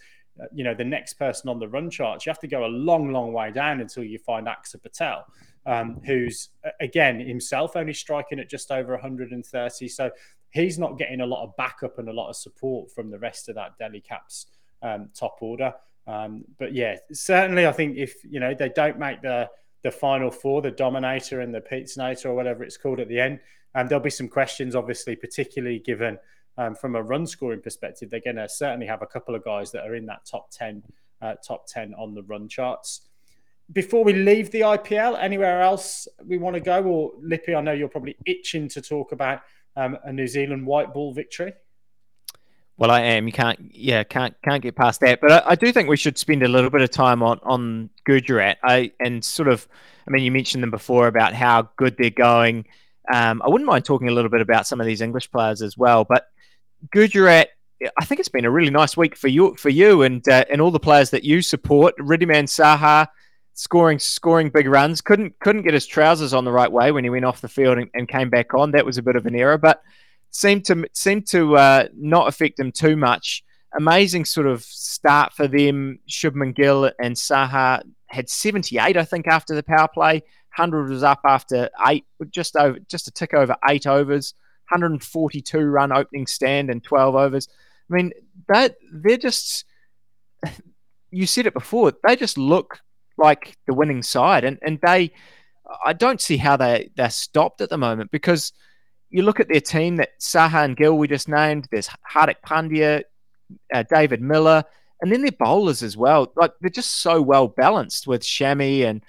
[0.52, 3.12] you know the next person on the run charts you have to go a long
[3.12, 5.24] long way down until you find Axar Patel
[5.66, 9.88] um, who's again himself only striking at just over 130.
[9.88, 10.10] So
[10.50, 13.48] he's not getting a lot of backup and a lot of support from the rest
[13.48, 14.46] of that Delhi Caps
[14.82, 15.74] um, top order.
[16.06, 19.48] Um, but yeah, certainly I think if you know they don't make the
[19.82, 23.38] the final four, the Dominator and the Pizzinator or whatever it's called at the end,
[23.74, 26.18] and there'll be some questions, obviously, particularly given
[26.58, 29.72] um, from a run scoring perspective, they're going to certainly have a couple of guys
[29.72, 30.82] that are in that top ten,
[31.22, 33.02] uh, top ten on the run charts
[33.72, 36.82] before we leave the IPL, anywhere else we want to go?
[36.82, 39.40] Or Lippy, I know you're probably itching to talk about
[39.76, 41.52] um, a New Zealand white ball victory.
[42.76, 43.26] Well, I am.
[43.26, 45.20] You can't, yeah, can't can't get past that.
[45.20, 47.88] But I, I, do think we should spend a little bit of time on on
[48.04, 48.58] Gujarat.
[48.64, 49.68] I and sort of,
[50.08, 52.66] I mean, you mentioned them before about how good they're going.
[53.12, 55.78] Um, I wouldn't mind talking a little bit about some of these English players as
[55.78, 56.04] well.
[56.04, 56.26] But
[56.92, 57.48] Gujarat,
[57.98, 60.60] I think it's been a really nice week for you for you and uh, and
[60.60, 61.94] all the players that you support.
[61.98, 63.08] Wriddhiman Saha
[63.54, 65.00] scoring scoring big runs.
[65.00, 67.78] Couldn't couldn't get his trousers on the right way when he went off the field
[67.78, 68.72] and, and came back on.
[68.72, 69.82] That was a bit of an error, but
[70.30, 73.44] seemed to seemed to uh, not affect him too much.
[73.76, 75.98] Amazing sort of start for them.
[76.08, 80.22] Shubman Gill and Saha had 78, I think, after the power play.
[80.56, 84.34] 100 was up after eight, just over, just a tick over eight overs.
[84.70, 87.48] 142 run opening stand and 12 overs.
[87.90, 88.12] I mean,
[88.48, 89.64] that they're just.
[91.10, 91.92] You said it before.
[92.02, 92.80] They just look
[93.16, 95.12] like the winning side, and and they,
[95.84, 98.52] I don't see how they they're stopped at the moment because
[99.10, 101.68] you look at their team that Saha and Gill we just named.
[101.70, 103.04] There's Hardik Pandya,
[103.72, 104.64] uh, David Miller,
[105.00, 106.32] and then their bowlers as well.
[106.34, 109.04] Like they're just so well balanced with Shami and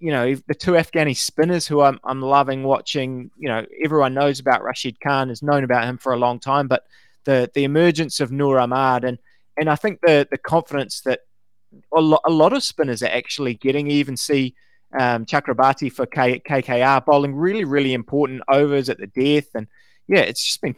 [0.00, 3.30] you know the two Afghani spinners who I'm I'm loving watching.
[3.38, 6.68] You know everyone knows about Rashid Khan, has known about him for a long time,
[6.68, 6.84] but
[7.24, 9.18] the the emergence of Noor Ahmad and
[9.56, 11.20] and I think the the confidence that
[11.94, 13.90] a lot, a lot of spinners are actually getting.
[13.90, 14.54] even see
[14.98, 19.66] um, Chakravarthy for K, KKR bowling really really important overs at the death, and
[20.06, 20.76] yeah, it's just been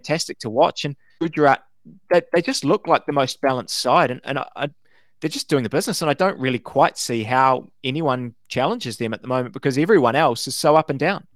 [0.00, 0.84] fantastic to watch.
[0.84, 1.64] And Gujarat,
[2.10, 4.70] they, they just look like the most balanced side, and, and I, I,
[5.24, 6.02] they're just doing the business.
[6.02, 10.14] And I don't really quite see how anyone challenges them at the moment because everyone
[10.14, 11.26] else is so up and down.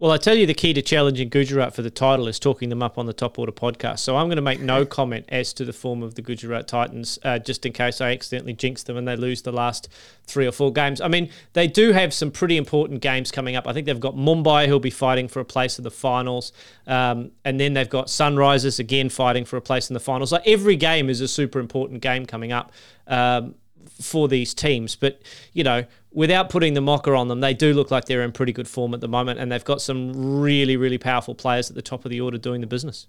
[0.00, 2.82] Well, I tell you, the key to challenging Gujarat for the title is talking them
[2.82, 3.98] up on the Top Order podcast.
[3.98, 7.18] So I'm going to make no comment as to the form of the Gujarat Titans,
[7.22, 9.90] uh, just in case I accidentally jinx them and they lose the last
[10.24, 11.02] three or four games.
[11.02, 13.68] I mean, they do have some pretty important games coming up.
[13.68, 16.54] I think they've got Mumbai, who'll be fighting for a place in the finals,
[16.86, 20.32] um, and then they've got Sunrisers again fighting for a place in the finals.
[20.32, 22.72] Like every game is a super important game coming up.
[23.06, 23.54] Um,
[24.00, 24.96] for these teams.
[24.96, 28.32] But, you know, without putting the mocker on them, they do look like they're in
[28.32, 31.76] pretty good form at the moment, and they've got some really, really powerful players at
[31.76, 33.06] the top of the order doing the business.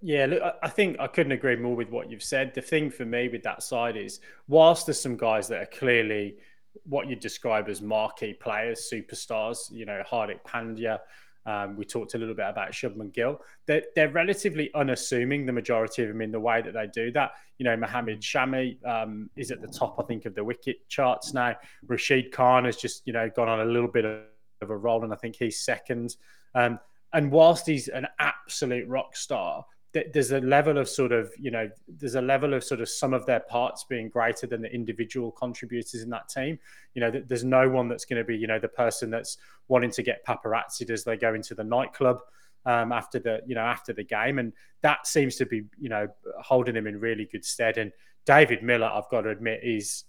[0.00, 2.54] Yeah, look, I think I couldn't agree more with what you've said.
[2.54, 6.36] The thing for me with that side is, whilst there's some guys that are clearly
[6.84, 11.00] what you describe as marquee players, superstars, you know, Hardik Pandya,
[11.46, 13.40] um, we talked a little bit about Shubman Gill.
[13.66, 17.32] They're, they're relatively unassuming, the majority of them, in the way that they do that.
[17.58, 21.34] You know, Mohammed Shami um, is at the top, I think, of the wicket charts
[21.34, 21.56] now.
[21.86, 24.20] Rashid Khan has just, you know, gone on a little bit of,
[24.60, 26.16] of a roll, and I think he's second.
[26.54, 26.78] Um,
[27.12, 31.68] and whilst he's an absolute rock star, there's a level of sort of you know
[31.86, 35.30] there's a level of sort of some of their parts being greater than the individual
[35.30, 36.58] contributors in that team.
[36.94, 39.36] You know there's no one that's going to be you know the person that's
[39.68, 42.20] wanting to get paparazzi as they go into the nightclub
[42.64, 44.38] um, after the you know after the game.
[44.38, 46.08] And that seems to be you know
[46.40, 47.78] holding him in really good stead.
[47.78, 47.92] And
[48.24, 50.04] david miller i've got to admit is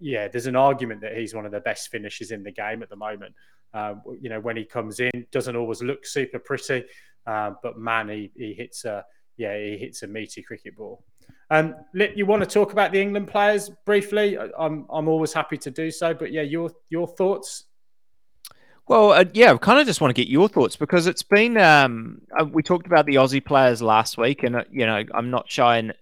[0.00, 2.88] yeah there's an argument that he's one of the best finishers in the game at
[2.88, 3.34] the moment.
[3.74, 6.84] Uh, you know when he comes in doesn't always look super pretty
[7.26, 9.04] uh, but man, he, he hits a
[9.36, 11.04] yeah he hits a meaty cricket ball.
[11.50, 14.38] Um, you want to talk about the England players briefly?
[14.38, 16.14] I'm I'm always happy to do so.
[16.14, 17.64] But yeah, your your thoughts.
[18.88, 21.56] Well, uh, yeah, I kind of just want to get your thoughts because it's been.
[21.56, 25.30] Um, uh, we talked about the Aussie players last week, and uh, you know I'm
[25.30, 25.92] not shy in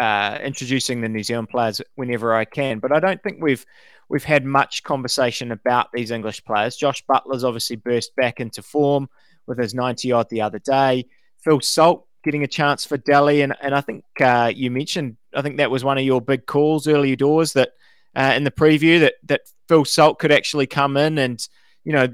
[0.00, 3.64] uh, introducing the New Zealand players whenever I can, but I don't think we've
[4.08, 6.76] we've had much conversation about these English players.
[6.76, 9.08] Jos Buttler's obviously burst back into form
[9.48, 11.06] with his 90 odd the other day.
[11.42, 13.42] Phil Salt getting a chance for Delhi.
[13.42, 16.46] And, and I think uh, you mentioned, I think that was one of your big
[16.46, 17.70] calls early doors that
[18.14, 21.46] uh, in the preview that, that Phil Salt could actually come in and,
[21.84, 22.08] you know,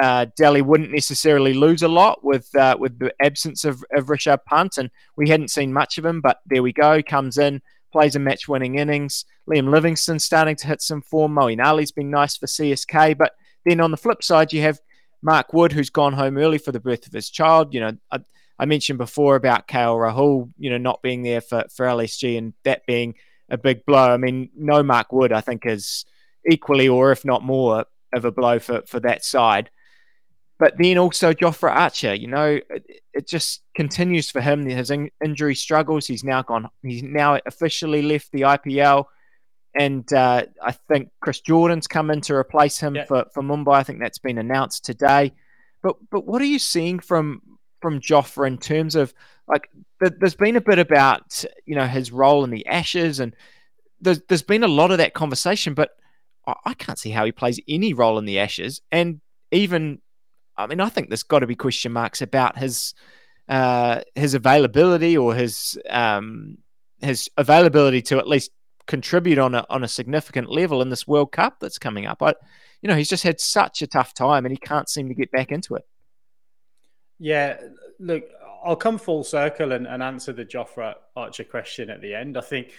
[0.00, 4.44] uh, Delhi wouldn't necessarily lose a lot with uh, with the absence of, of Rishabh
[4.44, 6.20] Pant, and we hadn't seen much of him.
[6.20, 9.24] But there we go, comes in, plays a match-winning innings.
[9.48, 11.34] Liam Livingstone starting to hit some form.
[11.34, 14.80] Moeen Ali's been nice for CSK, but then on the flip side, you have
[15.24, 17.72] Mark Wood, who's gone home early for the birth of his child.
[17.72, 18.18] You know, I,
[18.58, 22.52] I mentioned before about KL Rahul, you know, not being there for, for LSG and
[22.64, 23.14] that being
[23.48, 24.12] a big blow.
[24.12, 26.04] I mean, no Mark Wood, I think, is
[26.48, 29.70] equally or if not more of a blow for, for that side.
[30.58, 34.66] But then also Jofra Archer, you know, it, it just continues for him.
[34.66, 36.06] His in, injury struggles.
[36.06, 36.68] He's now gone.
[36.82, 39.06] He's now officially left the IPL
[39.74, 43.04] and uh, I think Chris Jordan's come in to replace him yeah.
[43.04, 43.74] for, for Mumbai.
[43.74, 45.32] I think that's been announced today.
[45.82, 47.42] But but what are you seeing from
[47.80, 49.12] from Jofra in terms of
[49.46, 49.68] like
[50.00, 53.34] there's been a bit about you know his role in the Ashes and
[54.00, 55.90] there's there's been a lot of that conversation, but
[56.46, 58.80] I, I can't see how he plays any role in the Ashes.
[58.92, 60.00] And even
[60.56, 62.94] I mean I think there's got to be question marks about his
[63.48, 66.58] uh, his availability or his um,
[67.00, 68.50] his availability to at least
[68.86, 72.22] contribute on a on a significant level in this World Cup that's coming up.
[72.22, 72.34] I,
[72.82, 75.30] you know, he's just had such a tough time, and he can't seem to get
[75.30, 75.84] back into it.
[77.18, 77.58] Yeah,
[77.98, 78.24] look,
[78.64, 82.36] I'll come full circle and, and answer the Jofra Archer question at the end.
[82.36, 82.72] I think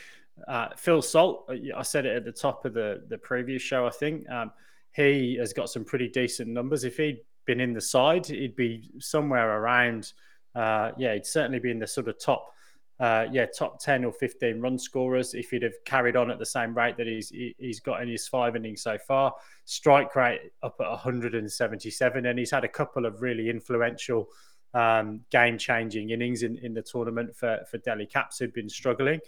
[0.47, 3.87] uh, Phil Salt, I said it at the top of the the previous show.
[3.87, 4.51] I think um,
[4.91, 6.83] he has got some pretty decent numbers.
[6.83, 10.13] If he'd been in the side, he'd be somewhere around.
[10.53, 12.53] Uh, yeah, he'd certainly be in the sort of top
[12.99, 16.45] uh, yeah, top 10 or 15 run scorers if he'd have carried on at the
[16.45, 19.33] same rate that he's he's got in his five innings so far.
[19.65, 24.29] Strike rate up at 177, and he's had a couple of really influential
[24.73, 29.19] um, game-changing innings in, in the tournament for, for Delhi Caps who've been struggling.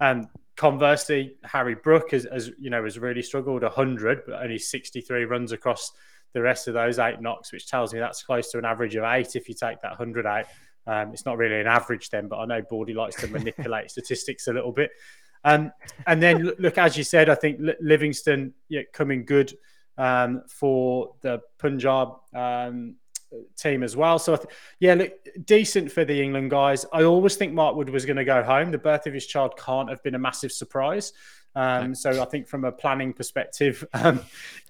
[0.00, 5.24] And conversely, Harry Brook has, has you know has really struggled 100, but only 63
[5.24, 5.92] runs across
[6.34, 9.04] the rest of those eight knocks, which tells me that's close to an average of
[9.04, 10.46] eight if you take that 100 out
[10.86, 14.48] Um, it's not really an average then, but I know Bordy likes to manipulate statistics
[14.48, 14.90] a little bit.
[15.44, 15.72] Um,
[16.06, 19.54] and then look, as you said, I think Livingstone yeah, coming good
[19.98, 22.96] um, for the Punjab um,
[23.56, 24.18] team as well.
[24.18, 24.48] So th-
[24.80, 25.12] yeah, look,
[25.44, 26.86] decent for the England guys.
[26.92, 28.70] I always think Mark Wood was going to go home.
[28.70, 31.12] The birth of his child can't have been a massive surprise.
[31.56, 34.20] Um, so I think from a planning perspective, um,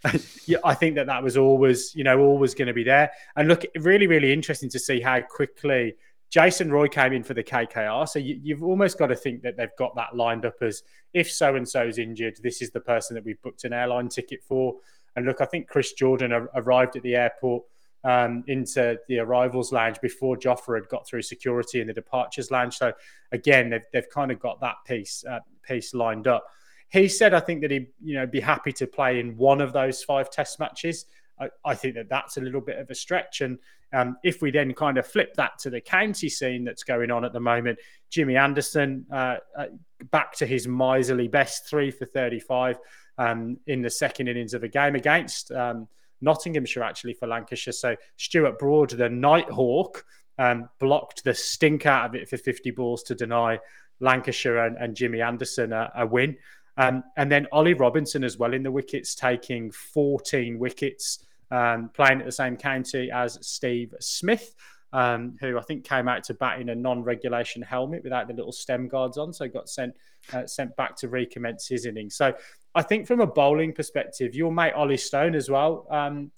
[0.47, 3.11] yeah, I think that that was always, you know, always going to be there.
[3.37, 5.95] And look, really, really interesting to see how quickly
[6.35, 8.09] Jason Roy came in for the KKR.
[8.09, 11.31] So you, have almost got to think that they've got that lined up as if
[11.31, 14.75] so and so's injured, this is the person that we've booked an airline ticket for.
[15.15, 17.63] And look, I think Chris Jordan arrived at the airport
[18.03, 22.79] um, into the arrivals lounge before Jofra had got through security in the departures lounge.
[22.79, 22.93] So
[23.31, 26.49] again, they've, they've kind of got that piece uh, piece lined up.
[26.89, 29.73] He said, I think that he'd you know be happy to play in one of
[29.73, 31.07] those five Test matches.
[31.41, 33.41] I, I think that that's a little bit of a stretch.
[33.41, 33.59] And
[33.93, 37.25] um, if we then kind of flip that to the county scene that's going on
[37.25, 37.79] at the moment,
[38.11, 39.67] Jimmy Anderson uh, uh,
[40.11, 42.79] back to his miserly best, three for thirty-five
[43.19, 45.53] um, in the second innings of a game against.
[45.53, 45.89] Um,
[46.21, 47.73] Nottinghamshire actually for Lancashire.
[47.73, 50.05] So Stuart Broad, the Nighthawk,
[50.39, 53.59] um, blocked the stink out of it for 50 balls to deny
[54.01, 56.37] Lancashire and, and Jimmy Anderson a, a win.
[56.77, 62.21] Um, and then Ollie Robinson as well in the wickets, taking 14 wickets, um, playing
[62.21, 64.55] at the same county as Steve Smith.
[64.93, 68.53] Um, who I think came out to bat in a non-regulation helmet without the little
[68.53, 69.93] stem guards on, so got sent
[70.33, 72.15] uh, sent back to recommence his innings.
[72.15, 72.33] So
[72.77, 75.89] I think from a bowling perspective, your mate Ollie Stone as well.
[75.91, 76.31] Um,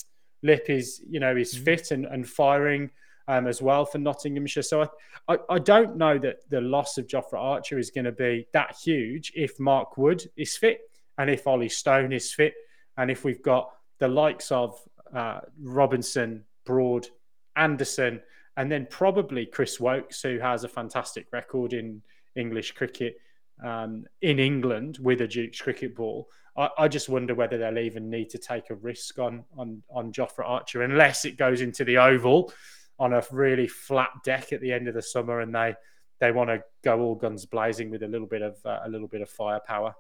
[0.43, 1.65] Lip is, you know, is mm-hmm.
[1.65, 2.91] fit and, and firing
[3.29, 4.63] um, as well for Nottinghamshire.
[4.63, 8.13] So I, I, I, don't know that the loss of Jofra Archer is going to
[8.13, 10.81] be that huge if Mark Wood is fit
[11.19, 12.55] and if Ollie Stone is fit
[12.97, 14.81] and if we've got the likes of
[15.15, 17.09] uh, Robinson, Broad,
[17.57, 18.21] Anderson,
[18.57, 22.03] and then probably Chris Woakes, who has a fantastic record in
[22.37, 23.17] English cricket
[23.65, 26.29] um, in England with a Duke's cricket ball.
[26.57, 30.13] I, I, just wonder whether they'll even need to take a risk on on on
[30.13, 32.53] Jofra Archer unless it goes into the Oval
[32.99, 35.75] on a really flat deck at the end of the summer and they
[36.21, 39.09] they want to go all guns blazing with a little bit of uh, a little
[39.09, 39.95] bit of firepower.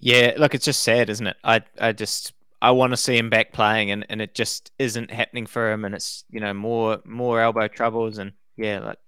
[0.00, 1.36] Yeah, look, it's just sad, isn't it?
[1.44, 2.32] I I just
[2.62, 5.84] I want to see him back playing, and, and it just isn't happening for him,
[5.84, 8.98] and it's you know more more elbow troubles, and yeah, like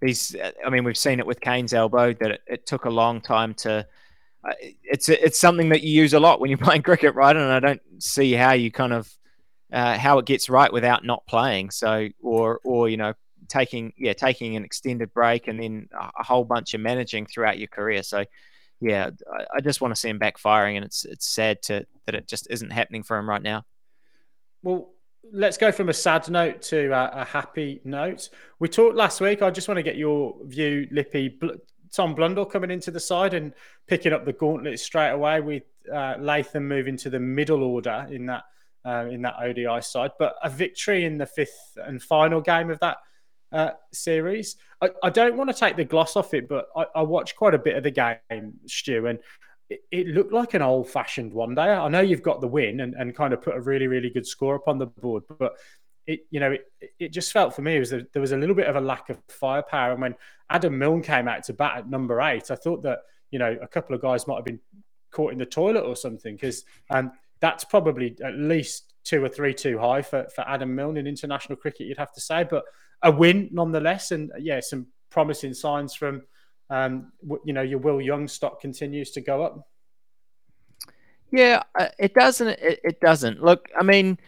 [0.00, 0.36] these.
[0.64, 3.54] I mean, we've seen it with Kane's elbow that it, it took a long time
[3.54, 3.86] to.
[4.46, 7.34] Uh, it's it's something that you use a lot when you're playing cricket, right?
[7.34, 9.10] And I don't see how you kind of
[9.72, 11.70] uh, how it gets right without not playing.
[11.70, 13.14] So or or you know
[13.48, 17.68] taking yeah taking an extended break and then a whole bunch of managing throughout your
[17.68, 18.02] career.
[18.02, 18.24] So
[18.80, 22.14] yeah, I, I just want to see him backfiring, and it's it's sad to that
[22.14, 23.64] it just isn't happening for him right now.
[24.62, 24.90] Well,
[25.32, 28.30] let's go from a sad note to a, a, happy note.
[28.58, 29.42] We talked last week.
[29.42, 31.38] I just want to get your view, Lippy.
[31.92, 33.52] Tom Blundell coming into the side and
[33.86, 38.26] picking up the gauntlet straight away with uh, Latham moving to the middle order in
[38.26, 38.44] that
[38.86, 40.12] uh, in that ODI side.
[40.18, 42.98] But a victory in the fifth and final game of that
[43.52, 44.56] uh, series.
[44.80, 47.54] I, I, don't want to take the gloss off it, but I, I watched quite
[47.54, 49.18] a bit of the game, Stu, and
[49.70, 51.62] it, it looked like an old fashioned one day.
[51.62, 54.26] I know you've got the win and, and kind of put a really, really good
[54.26, 55.52] score up on the board, but
[56.06, 56.66] it, you know, it,
[56.98, 59.10] it just felt for me was that there was a little bit of a lack
[59.10, 59.92] of firepower.
[59.92, 60.14] And when
[60.50, 63.66] Adam Milne came out to bat at number eight, I thought that, you know, a
[63.66, 64.60] couple of guys might have been
[65.10, 69.54] caught in the toilet or something because um, that's probably at least two or three
[69.54, 72.44] too high for, for Adam Milne in international cricket, you'd have to say.
[72.44, 72.64] But
[73.02, 74.10] a win nonetheless.
[74.10, 76.22] And yeah, some promising signs from
[76.70, 77.12] um,
[77.44, 79.68] you know, your Will Young stock continues to go up.
[81.30, 82.48] Yeah, uh, it doesn't.
[82.48, 83.42] It, it doesn't.
[83.42, 84.18] Look, I mean,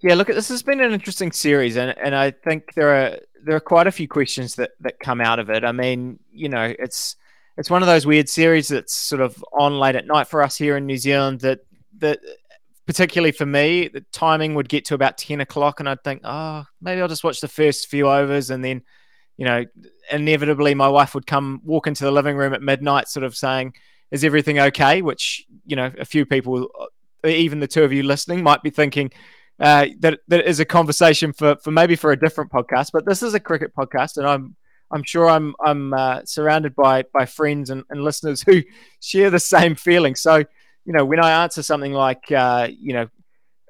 [0.00, 3.56] yeah, look, this has been an interesting series, and and I think there are there
[3.56, 5.64] are quite a few questions that that come out of it.
[5.64, 7.16] I mean, you know, it's
[7.56, 10.56] it's one of those weird series that's sort of on late at night for us
[10.56, 11.40] here in New Zealand.
[11.40, 11.60] That
[11.98, 12.20] that
[12.86, 16.64] particularly for me, the timing would get to about ten o'clock, and I'd think, oh,
[16.80, 18.82] maybe I'll just watch the first few overs, and then
[19.36, 19.64] you know,
[20.10, 23.74] inevitably my wife would come walk into the living room at midnight, sort of saying,
[24.10, 26.68] "Is everything okay?" Which you know, a few people,
[27.24, 29.10] even the two of you listening, might be thinking
[29.60, 32.90] uh, that that is a conversation for for maybe for a different podcast.
[32.92, 34.56] But this is a cricket podcast, and I'm
[34.90, 38.62] I'm sure I'm I'm uh, surrounded by by friends and, and listeners who
[39.00, 40.14] share the same feeling.
[40.14, 40.44] So
[40.84, 43.08] you know, when I answer something like, uh, you know,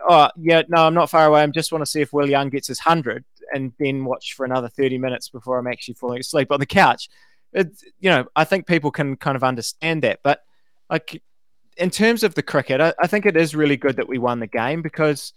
[0.09, 1.43] oh yeah, no, I'm not far away.
[1.43, 4.45] I just want to see if Will Young gets his hundred and then watch for
[4.45, 7.09] another 30 minutes before I'm actually falling asleep on the couch.
[7.53, 7.69] It,
[8.01, 10.21] you know, I think people can kind of understand that.
[10.25, 10.43] But
[10.89, 11.23] like
[11.77, 14.41] in terms of the cricket, I, I think it is really good that we won
[14.41, 15.33] the game because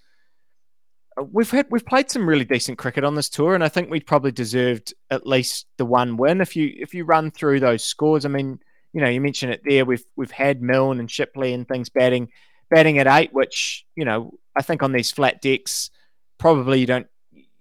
[1.32, 4.00] we've had we've played some really decent cricket on this tour, and I think we
[4.00, 6.42] probably deserved at least the one win.
[6.42, 8.60] If you if you run through those scores, I mean,
[8.96, 9.84] you know, you mentioned it there.
[9.84, 12.30] We've we've had Milne and Shipley and things batting
[12.70, 15.90] batting at eight, which you know I think on these flat decks
[16.38, 17.08] probably you don't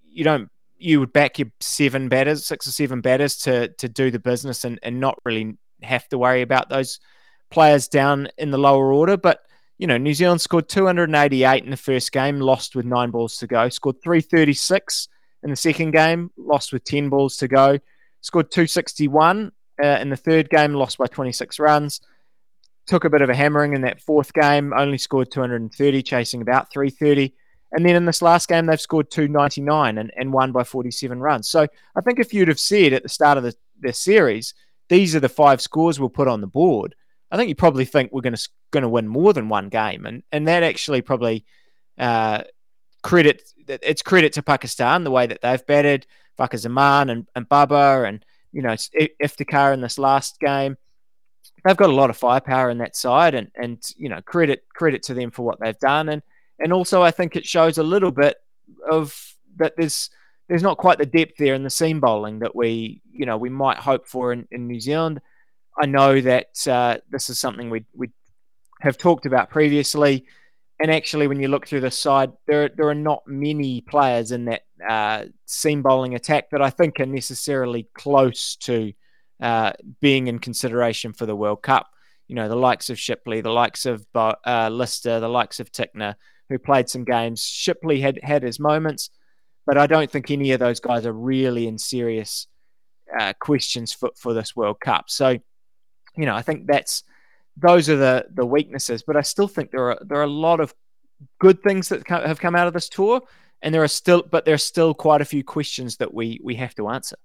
[0.05, 4.11] you don't you would back your seven batters, six or seven batters to to do
[4.11, 7.01] the business and and not really have to worry about those
[7.49, 9.41] players down in the lower order, but
[9.77, 13.47] you know, New Zealand scored 288 in the first game, lost with nine balls to
[13.47, 13.67] go.
[13.67, 15.09] Scored 336
[15.43, 17.77] in the second game, lost with 10 balls to go.
[18.21, 19.51] Scored 261
[19.83, 22.01] uh, in the third game, lost by 26 runs.
[22.87, 26.71] Took a bit of a hammering in that fourth game, only scored 230, chasing about
[26.71, 27.33] 330.
[27.71, 31.49] And then in this last game, they've scored 299 and, and won by 47 runs.
[31.49, 34.53] So I think if you'd have said at the start of the, the series,
[34.87, 36.95] these are the five scores we'll put on the board,
[37.31, 40.05] I think you probably think we're going to going to win more than one game,
[40.05, 41.45] and and that actually probably
[41.97, 42.43] uh,
[43.03, 46.05] credit it's credit to Pakistan the way that they've batted
[46.37, 48.23] Fakhar Zaman and, and Babar and
[48.55, 48.75] you know
[49.21, 50.77] Iftikhar in this last game.
[51.65, 55.03] They've got a lot of firepower in that side, and and you know credit credit
[55.03, 56.23] to them for what they've done, and
[56.57, 58.37] and also I think it shows a little bit
[58.89, 59.13] of
[59.57, 60.09] that there's
[60.47, 63.49] there's not quite the depth there in the seam bowling that we you know we
[63.49, 65.19] might hope for in, in New Zealand.
[65.77, 68.09] I know that uh, this is something we we
[68.79, 70.25] have talked about previously,
[70.79, 74.45] and actually, when you look through the side, there there are not many players in
[74.45, 78.91] that uh, seam bowling attack that I think are necessarily close to
[79.41, 79.71] uh,
[80.01, 81.87] being in consideration for the World Cup.
[82.27, 86.15] You know, the likes of Shipley, the likes of uh, Lister, the likes of Tickner,
[86.49, 87.43] who played some games.
[87.43, 89.09] Shipley had had his moments,
[89.65, 92.47] but I don't think any of those guys are really in serious
[93.17, 95.05] uh, questions for, for this World Cup.
[95.07, 95.37] So
[96.17, 97.03] you know, I think that's
[97.57, 99.03] those are the the weaknesses.
[99.03, 100.73] But I still think there are there are a lot of
[101.39, 103.21] good things that have come out of this tour,
[103.61, 106.55] and there are still but there are still quite a few questions that we we
[106.55, 107.17] have to answer.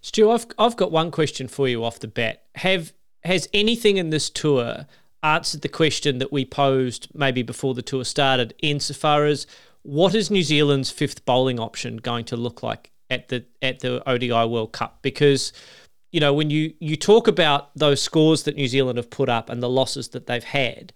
[0.00, 2.44] Stu, I've I've got one question for you off the bat.
[2.56, 2.92] Have
[3.24, 4.86] has anything in this tour
[5.22, 9.46] answered the question that we posed maybe before the tour started, insofar as
[9.82, 14.06] what is New Zealand's fifth bowling option going to look like at the at the
[14.08, 14.98] ODI World Cup?
[15.02, 15.52] Because
[16.10, 19.50] you know, when you you talk about those scores that New Zealand have put up
[19.50, 20.92] and the losses that they've had,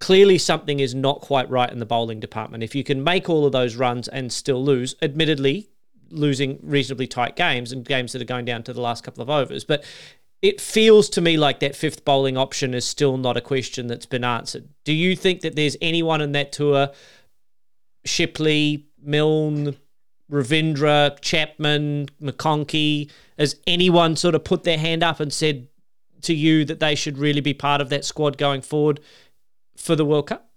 [0.00, 2.64] clearly something is not quite right in the bowling department.
[2.64, 5.68] If you can make all of those runs and still lose, admittedly
[6.10, 9.30] losing reasonably tight games and games that are going down to the last couple of
[9.30, 9.84] overs, but
[10.42, 14.06] it feels to me like that fifth bowling option is still not a question that's
[14.06, 14.68] been answered.
[14.84, 16.90] Do you think that there's anyone in that tour,
[18.04, 19.76] Shipley, Milne,
[20.30, 25.68] Ravindra, Chapman, McConchie, has anyone sort of put their hand up and said
[26.22, 29.00] to you that they should really be part of that squad going forward
[29.76, 30.50] for the World Cup?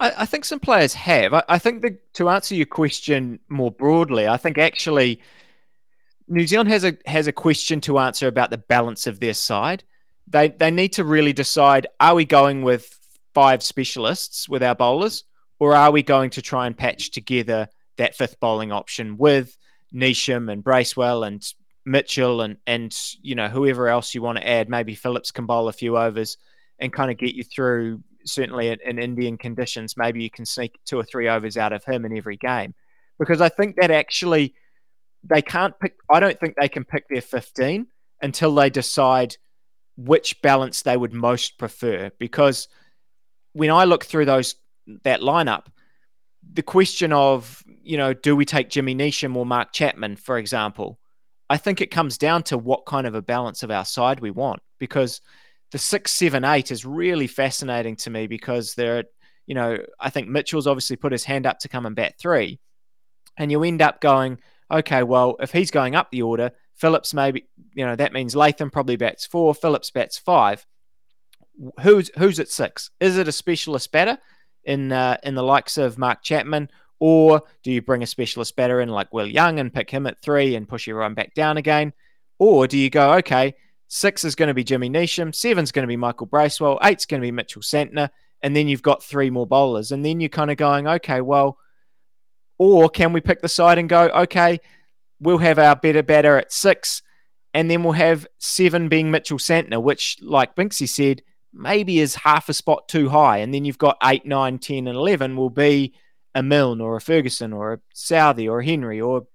[0.00, 1.32] I, I think some players have.
[1.32, 5.20] I, I think that to answer your question more broadly, I think actually
[6.28, 9.84] New Zealand has a has a question to answer about the balance of their side.
[10.26, 12.98] They they need to really decide: Are we going with
[13.34, 15.24] five specialists with our bowlers?
[15.62, 19.56] Or are we going to try and patch together that fifth bowling option with
[19.94, 21.40] Neesham and Bracewell and
[21.86, 22.92] Mitchell and and
[23.22, 24.68] you know whoever else you want to add?
[24.68, 26.36] Maybe Phillips can bowl a few overs
[26.80, 28.02] and kind of get you through.
[28.24, 31.84] Certainly in, in Indian conditions, maybe you can sneak two or three overs out of
[31.84, 32.74] him in every game,
[33.20, 34.54] because I think that actually
[35.22, 35.94] they can't pick.
[36.10, 37.86] I don't think they can pick their fifteen
[38.20, 39.36] until they decide
[39.96, 42.10] which balance they would most prefer.
[42.18, 42.66] Because
[43.52, 44.56] when I look through those
[45.04, 45.66] that lineup,
[46.52, 50.98] the question of, you know, do we take Jimmy Neesham or Mark Chapman, for example?
[51.48, 54.30] I think it comes down to what kind of a balance of our side we
[54.30, 55.20] want because
[55.70, 59.04] the six, seven, eight is really fascinating to me because there,
[59.46, 62.60] you know, I think Mitchell's obviously put his hand up to come and bat three.
[63.38, 64.38] And you end up going,
[64.70, 68.70] okay, well, if he's going up the order, Phillips maybe, you know, that means Latham
[68.70, 70.66] probably bats four, Phillips bats five.
[71.82, 72.90] Who's who's at six?
[72.98, 74.18] Is it a specialist batter?
[74.64, 78.80] In uh, in the likes of Mark Chapman, or do you bring a specialist batter
[78.80, 81.92] in like Will Young and pick him at three and push everyone back down again,
[82.38, 83.54] or do you go okay,
[83.88, 87.20] six is going to be Jimmy Neesham, seven's going to be Michael Bracewell, eight's going
[87.20, 88.10] to be Mitchell Santner,
[88.42, 91.58] and then you've got three more bowlers, and then you're kind of going okay, well,
[92.58, 94.60] or can we pick the side and go okay,
[95.22, 97.02] we'll have our better batter at six.
[97.54, 101.22] And then we'll have seven being Mitchell Santner, which, like Binksy said,
[101.52, 103.38] maybe is half a spot too high.
[103.38, 105.94] And then you've got 8, 9, 10, and 11 will be
[106.34, 109.26] a Milne or a Ferguson or a Southey or a Henry or,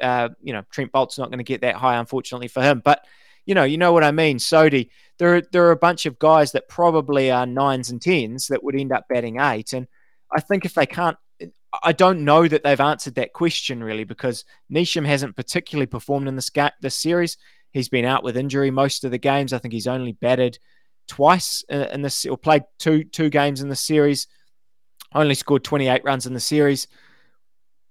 [0.00, 2.80] uh, you know, Trent Boult's not going to get that high, unfortunately, for him.
[2.84, 3.04] But,
[3.46, 4.38] you know, you know what I mean.
[4.38, 4.88] Sodhi,
[5.18, 8.64] there are, there are a bunch of guys that probably are nines and tens that
[8.64, 9.72] would end up batting eight.
[9.72, 9.86] And
[10.32, 11.16] I think if they can't,
[11.82, 16.36] I don't know that they've answered that question really because Neesham hasn't particularly performed in
[16.36, 17.36] this ga- this series.
[17.72, 19.52] He's been out with injury most of the games.
[19.52, 20.58] I think he's only batted
[21.10, 24.28] twice uh, in this or played two two games in the series.
[25.12, 26.86] Only scored 28 runs in the series.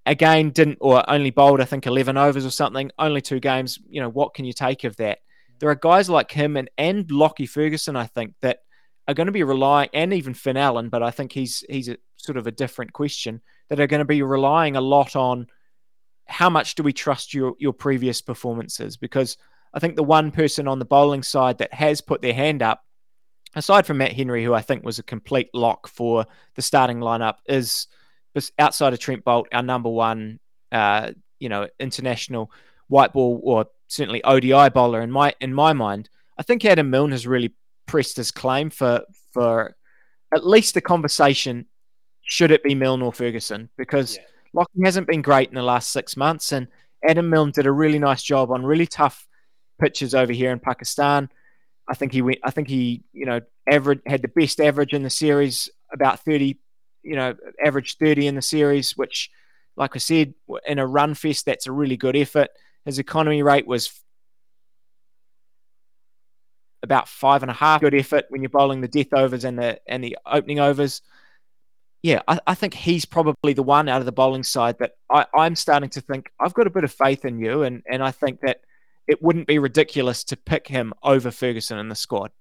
[0.06, 2.92] Again, didn't or only bowled I think 11 overs or something.
[2.98, 3.78] Only two games.
[3.90, 5.20] You know what can you take of that?
[5.60, 7.98] There are guys like him and and Lockie Ferguson.
[7.98, 8.60] I think that
[9.08, 11.98] are going to be relying, and even Finn Allen, but I think he's he's a
[12.16, 15.48] sort of a different question that are going to be relying a lot on
[16.26, 19.36] how much do we trust your your previous performances because
[19.74, 22.84] I think the one person on the bowling side that has put their hand up
[23.56, 26.26] aside from Matt Henry who I think was a complete lock for
[26.56, 27.88] the starting lineup is
[28.58, 30.40] outside of Trent Boult our number one
[30.72, 32.52] uh, you know international
[32.88, 37.12] white ball or certainly ODI bowler in my in my mind I think Adam Milne
[37.12, 37.54] has really
[37.86, 39.02] pressed his claim for
[39.34, 39.76] for
[40.34, 41.66] at least the conversation
[42.30, 43.70] should it be Milne or Ferguson?
[43.78, 44.24] Because yeah.
[44.54, 46.68] Lockie hasn't been great in the last six months, and
[47.04, 49.28] Adam Milne did a really nice job on really tough
[49.82, 51.30] pitches over here in Pakistan.
[51.90, 52.40] I think he went.
[52.44, 56.60] I think he, you know, average had the best average in the series, about thirty,
[57.04, 59.30] you know, average thirty in the series, which,
[59.76, 60.34] like I said,
[60.68, 62.50] in a run fest, that's a really good effort.
[62.86, 63.92] His economy rate was
[66.84, 67.82] about five and a half.
[67.82, 71.02] Good effort when you're bowling the death overs and the and the opening overs
[72.02, 75.26] yeah, I, I, think he's probably the one out of the bowling side that I,
[75.36, 78.12] I'm starting to think I've got a bit of faith in you, and and I
[78.12, 78.62] think that
[79.10, 82.32] it wouldn't be ridiculous to pick him over Ferguson in the squad.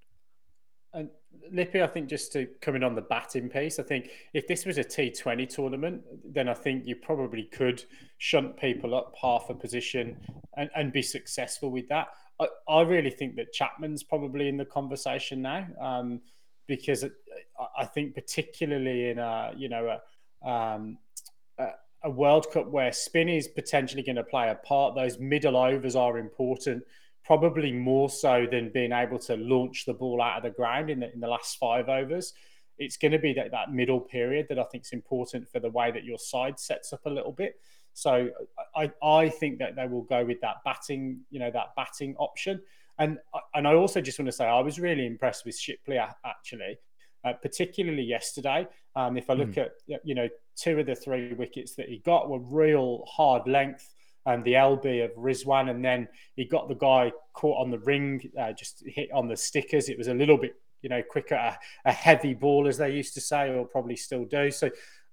[0.93, 1.09] And
[1.51, 4.67] Lippy, I think just to come in on the batting piece, I think if this
[4.67, 7.83] was a T20 tournament, then I think you probably could
[8.19, 10.19] shunt people up half a position
[10.59, 12.09] and, and be successful with that.
[12.39, 15.67] I, I really think that Chapman's probably in the conversation now.
[15.81, 16.21] Um,
[16.67, 17.03] because
[17.79, 19.99] I think particularly in a you know
[20.45, 20.99] a, um,
[22.05, 25.97] a World Cup where spin is potentially going to play a part, those middle overs
[25.97, 26.85] are important,
[27.25, 31.01] probably more so than being able to launch the ball out of the ground in
[31.01, 32.35] the in the last five overs.
[32.79, 35.71] It's going to be that, that middle period that I think is important for the
[35.71, 37.57] way that your side sets up a little bit.
[37.93, 38.31] So
[38.77, 42.61] I, I think that they will go with that batting, you know, that batting option.
[42.99, 43.19] And
[43.55, 46.79] and I also just want to say I was really impressed with Shipley actually,
[47.25, 48.67] uh, particularly yesterday.
[48.95, 49.59] Um, if I look mm.
[49.59, 50.29] at you know
[50.59, 53.95] two of the three wickets that he got were real hard length.
[54.27, 56.07] And um, the LB of Rizwan, and then
[56.37, 59.89] he got the guy caught on the ring, uh, just hit on the stickers.
[59.89, 63.15] It was a little bit, you know, quicker, a, a heavy ball, as they used
[63.15, 64.51] to say, or probably still do.
[64.51, 64.67] So,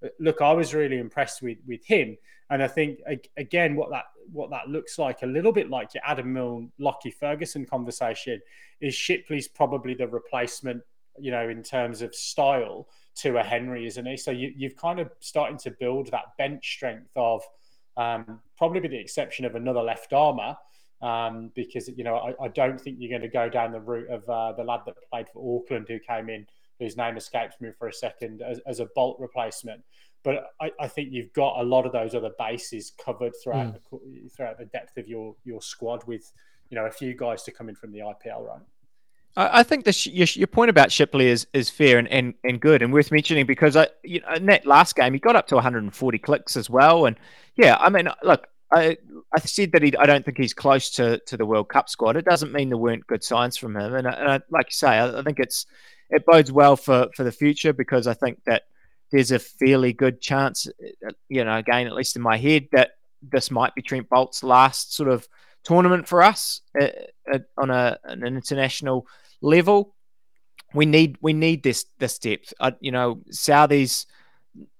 [0.03, 2.17] uh, look, I was really impressed with with him.
[2.49, 2.99] And I think
[3.37, 7.11] again, what that what that looks like a little bit like your Adam Milne, Lockie
[7.11, 8.41] Ferguson conversation
[8.81, 10.83] is Shipley's probably the replacement,
[11.19, 14.17] you know, in terms of style to a Henry, isn't he?
[14.17, 17.41] So you, you've kind of starting to build that bench strength of
[17.97, 20.55] um, probably with the exception of another left armer.
[21.01, 24.09] Um, because you know I, I, don't think you're going to go down the route
[24.09, 26.47] of uh, the lad that played for Auckland who came in,
[26.79, 29.83] whose name escapes me for a second, as, as a Boult replacement.
[30.23, 33.79] But I, I, think you've got a lot of those other bases covered throughout mm.
[33.91, 36.31] the, throughout the depth of your your squad with
[36.69, 38.61] you know a few guys to come in from the IPL, right?
[39.37, 42.81] I think this your, your point about Shipley is is fair and, and, and good
[42.81, 45.55] and worth mentioning because I you know in that last game he got up to
[45.55, 47.05] 140 clicks as well.
[47.05, 47.17] And
[47.55, 48.97] yeah I mean look I
[49.33, 52.15] I said that he I don't think he's close to, to the World Cup squad.
[52.15, 53.93] It doesn't mean there weren't good signs from him.
[53.93, 55.65] And, I, and I, like you say I, I think it's
[56.09, 58.63] it bodes well for for the future because I think that
[59.11, 60.67] there's a fairly good chance,
[61.29, 64.95] you know, again, at least in my head, that this might be Trent Boult's last
[64.95, 65.27] sort of
[65.65, 66.87] tournament for us uh,
[67.31, 69.05] uh, on a, an international
[69.41, 69.95] level.
[70.73, 72.53] We need we need this this depth.
[72.59, 74.05] Uh, you know, Southey's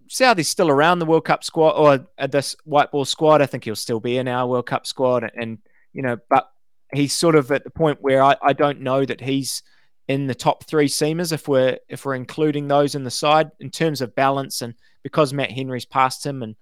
[0.07, 3.41] Southey's still around the World Cup squad or uh, this white ball squad.
[3.41, 5.57] I think he'll still be in our World Cup squad, and
[5.93, 6.49] you know, but
[6.93, 9.63] he's sort of at the point where I, I don't know that he's
[10.07, 13.71] in the top three seamers if we're if we're including those in the side in
[13.71, 16.55] terms of balance and because Matt Henry's past him and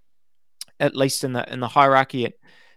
[0.80, 2.34] at least in the in the hierarchy and,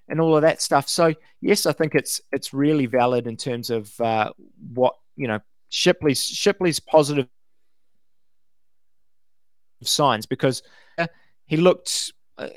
[0.09, 0.89] and all of that stuff.
[0.89, 4.33] So yes, I think it's it's really valid in terms of uh,
[4.73, 7.29] what you know Shipley's Shipley's positive
[9.83, 10.63] signs because
[11.47, 12.49] he looked uh,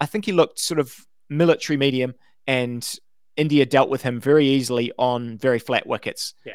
[0.00, 0.94] I think he looked sort of
[1.28, 2.14] military medium
[2.46, 2.88] and
[3.36, 6.34] India dealt with him very easily on very flat wickets.
[6.44, 6.54] Yeah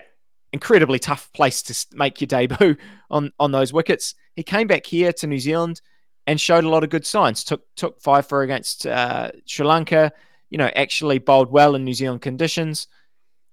[0.53, 2.75] incredibly tough place to make your debut
[3.11, 4.15] on on those wickets.
[4.35, 5.81] He came back here to New Zealand
[6.25, 7.43] and showed a lot of good signs.
[7.43, 10.11] Took took five for against uh, Sri Lanka.
[10.49, 12.87] You know, actually bowled well in New Zealand conditions.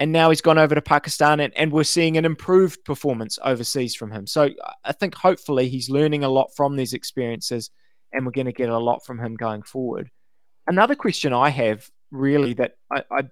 [0.00, 3.94] And now he's gone over to Pakistan, and, and we're seeing an improved performance overseas
[3.94, 4.26] from him.
[4.26, 4.50] So
[4.84, 7.70] I think hopefully he's learning a lot from these experiences,
[8.12, 10.10] and we're going to get a lot from him going forward.
[10.66, 13.30] Another question I have really that I, I'm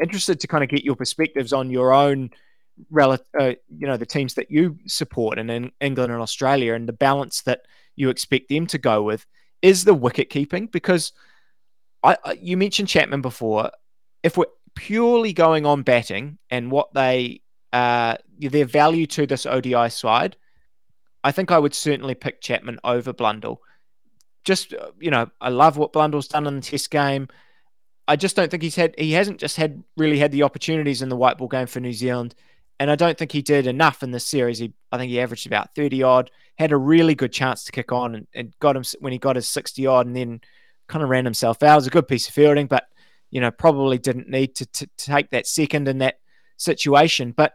[0.00, 2.30] interested to kind of get your perspectives on your own
[2.98, 6.92] uh, you know, the teams that you support in, in England and Australia and the
[6.92, 7.62] balance that
[7.94, 9.26] you expect them to go with
[9.62, 11.12] is the wicket keeping because
[12.06, 13.70] I, I you mentioned Chapman before.
[14.22, 17.42] If we're purely going on batting and what they
[17.72, 20.36] uh, their value to this ODI side,
[21.22, 23.60] I think I would certainly pick Chapman over Blundell.
[24.44, 27.28] Just uh, you know, I love what Blundell's done in the Test game.
[28.08, 31.08] I just don't think he's had he hasn't just had really had the opportunities in
[31.08, 32.34] the white ball game for New Zealand
[32.78, 34.58] and I don't think he did enough in this series.
[34.58, 37.90] He, I think he averaged about 30 odd, had a really good chance to kick
[37.90, 40.40] on and, and got him when he got his 60 odd and then
[40.88, 41.72] kind of ran himself out.
[41.72, 42.84] It was a good piece of fielding, but,
[43.30, 46.16] you know, probably didn't need to, to, to take that second in that
[46.56, 47.32] situation.
[47.32, 47.54] But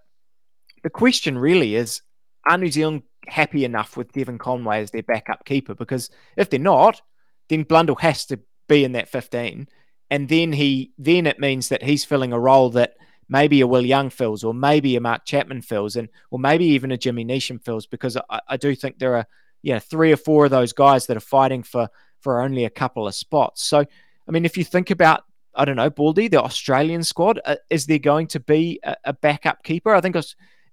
[0.84, 2.01] the question really is
[2.47, 5.75] are New Zealand happy enough with Devon Conway as their backup keeper?
[5.75, 7.01] Because if they're not,
[7.49, 9.67] then Blundell has to be in that 15.
[10.09, 12.93] And then he then it means that he's filling a role that–
[13.32, 16.91] maybe a Will Young fills, or maybe a Mark Chapman fills, and or maybe even
[16.91, 19.25] a Jimmy Neesham fills, because I, I do think there are
[19.63, 21.88] yeah three or four of those guys that are fighting for
[22.22, 23.63] for only a couple of spots.
[23.63, 27.57] So I mean, if you think about I don't know, Baldy, the Australian squad, uh,
[27.69, 29.93] is there going to be a, a backup keeper?
[29.93, 30.15] I think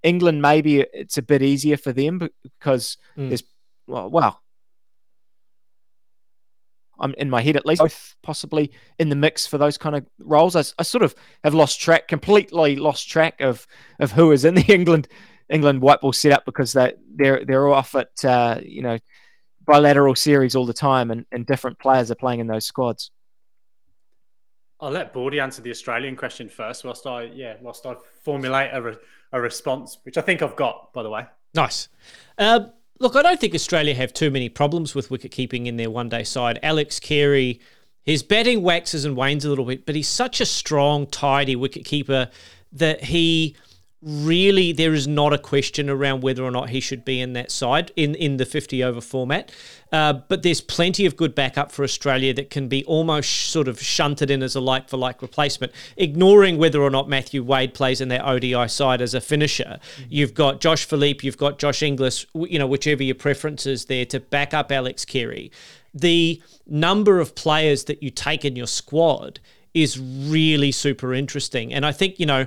[0.02, 3.28] England maybe it's a bit easier for them because mm.
[3.28, 3.42] there's
[3.86, 4.42] well, well,
[7.00, 10.06] I'm in my head at least, both possibly in the mix for those kind of
[10.18, 10.56] roles.
[10.56, 13.66] I, I, sort of have lost track, completely lost track of
[13.98, 15.08] of who is in the England
[15.48, 18.98] England white ball setup because they they're they're off at uh, you know
[19.68, 23.12] bilateral series all the time, and, and different players are playing in those squads.
[24.80, 28.82] I'll let Baldy answer the Australian question first, whilst I yeah, whilst I formulate a,
[28.82, 28.96] re-
[29.32, 31.26] a response, which I think I've got, by the way.
[31.54, 31.88] Nice.
[32.36, 32.66] Uh,
[33.00, 36.08] Look, I don't think Australia have too many problems with wicket keeping in their one
[36.08, 36.58] day side.
[36.64, 37.60] Alex Carey,
[38.02, 41.84] his batting waxes and wanes a little bit, but he's such a strong, tidy wicket
[41.84, 42.28] keeper
[42.72, 43.54] that he
[44.00, 47.50] really there is not a question around whether or not he should be in that
[47.50, 49.50] side in in the 50 over format.
[49.90, 53.80] Uh, but there's plenty of good backup for Australia that can be almost sort of
[53.80, 55.72] shunted in as a like for like replacement.
[55.96, 59.78] Ignoring whether or not Matthew Wade plays in that ODI side as a finisher.
[59.78, 60.02] Mm-hmm.
[60.10, 64.04] you've got Josh Philippe you've got Josh Inglis you know whichever your preference is there
[64.06, 65.50] to back up Alex Carey.
[65.92, 69.40] The number of players that you take in your squad
[69.74, 71.72] is really super interesting.
[71.72, 72.46] And I think you know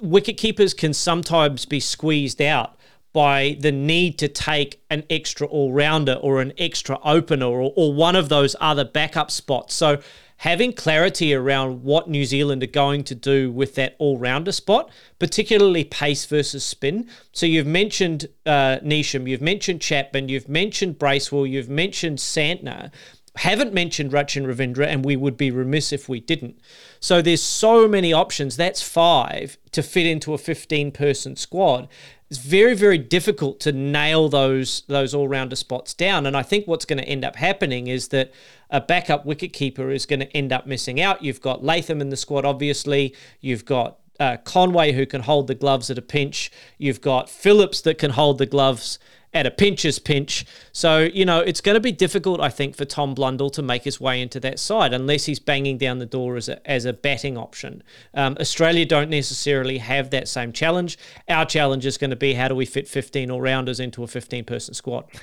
[0.00, 2.76] wicket keepers can sometimes be squeezed out
[3.12, 7.92] by the need to take an extra all rounder or an extra opener or, or
[7.92, 9.74] one of those other backup spots.
[9.74, 10.00] So,
[10.38, 14.90] having clarity around what New Zealand are going to do with that all rounder spot,
[15.20, 17.08] particularly pace versus spin.
[17.32, 22.90] So, you've mentioned uh, Neesham, you've mentioned Chapman, you've mentioned Bracewell, you've mentioned Santner
[23.36, 26.60] haven't mentioned Rachin Ravindra, and we would be remiss if we didn't.
[27.00, 28.56] So there's so many options.
[28.56, 31.88] That's five to fit into a 15 person squad.
[32.28, 36.26] It's very, very difficult to nail those those all rounder spots down.
[36.26, 38.32] And I think what's going to end up happening is that
[38.70, 41.22] a backup wicketkeeper is going to end up missing out.
[41.22, 43.14] You've got Latham in the squad, obviously.
[43.40, 46.50] You've got uh, Conway who can hold the gloves at a pinch.
[46.78, 48.98] You've got Phillips that can hold the gloves
[49.34, 50.44] at a pinch's pinch.
[50.72, 53.84] So, you know, it's going to be difficult, I think, for Tom Blundell to make
[53.84, 56.92] his way into that side unless he's banging down the door as a, as a
[56.92, 57.82] batting option.
[58.14, 60.98] Um, Australia don't necessarily have that same challenge.
[61.28, 64.06] Our challenge is going to be how do we fit 15 all rounders into a
[64.06, 65.04] 15 person squad?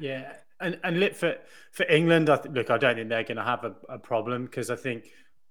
[0.00, 0.32] Yeah.
[0.60, 1.36] And, and for,
[1.72, 4.44] for England, I th- look, I don't think they're going to have a, a problem
[4.44, 5.10] because I think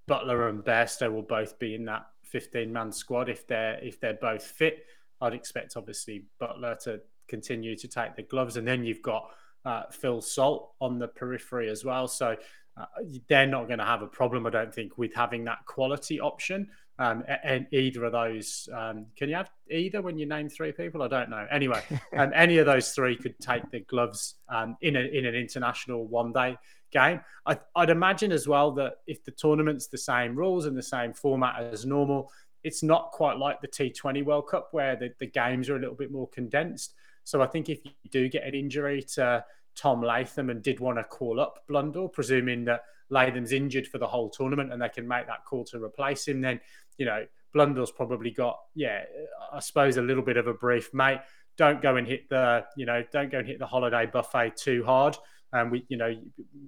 [0.09, 4.13] Buttler and Bairstow will both be in that 15 man squad if they're if they're
[4.13, 4.85] both fit.
[5.21, 9.29] I'd expect obviously Buttler to continue to take the gloves, and then you've got
[9.65, 12.07] uh, Phil Salt on the periphery as well.
[12.07, 12.35] So
[12.77, 12.85] uh,
[13.27, 16.69] they're not going to have a problem, I don't think, with having that quality option.
[16.97, 21.01] Um, and either of those, um, can you have either when you name three people?
[21.01, 21.47] I don't know.
[21.49, 21.81] Anyway,
[22.17, 26.07] um, any of those three could take the gloves um, in a, in an international
[26.07, 26.57] one day
[26.91, 27.21] game.
[27.45, 31.13] I, would imagine as well that if the tournament's the same rules and the same
[31.13, 32.31] format as normal,
[32.63, 35.95] it's not quite like the T20 World Cup where the, the games are a little
[35.95, 36.93] bit more condensed.
[37.23, 39.43] So I think if you do get an injury to
[39.75, 44.07] Tom Latham and did want to call up Blundell, presuming that Latham's injured for the
[44.07, 46.59] whole tournament and they can make that call to replace him, then,
[46.97, 49.03] you know, Blundell's probably got, yeah,
[49.51, 51.19] I suppose a little bit of a brief, mate.
[51.57, 54.83] Don't go and hit the, you know, don't go and hit the holiday buffet too
[54.83, 55.17] hard.
[55.51, 56.15] And we, you know,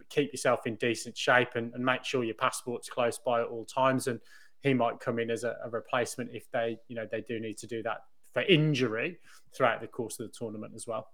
[0.10, 3.66] keep yourself in decent shape and, and make sure your passport's close by at all
[3.66, 4.08] times.
[4.08, 4.20] And
[4.62, 7.58] he might come in as a, a, replacement if they, you know, they do need
[7.58, 8.04] to do that
[8.34, 9.18] for injury
[9.56, 11.08] throughout the course of the tournament as well.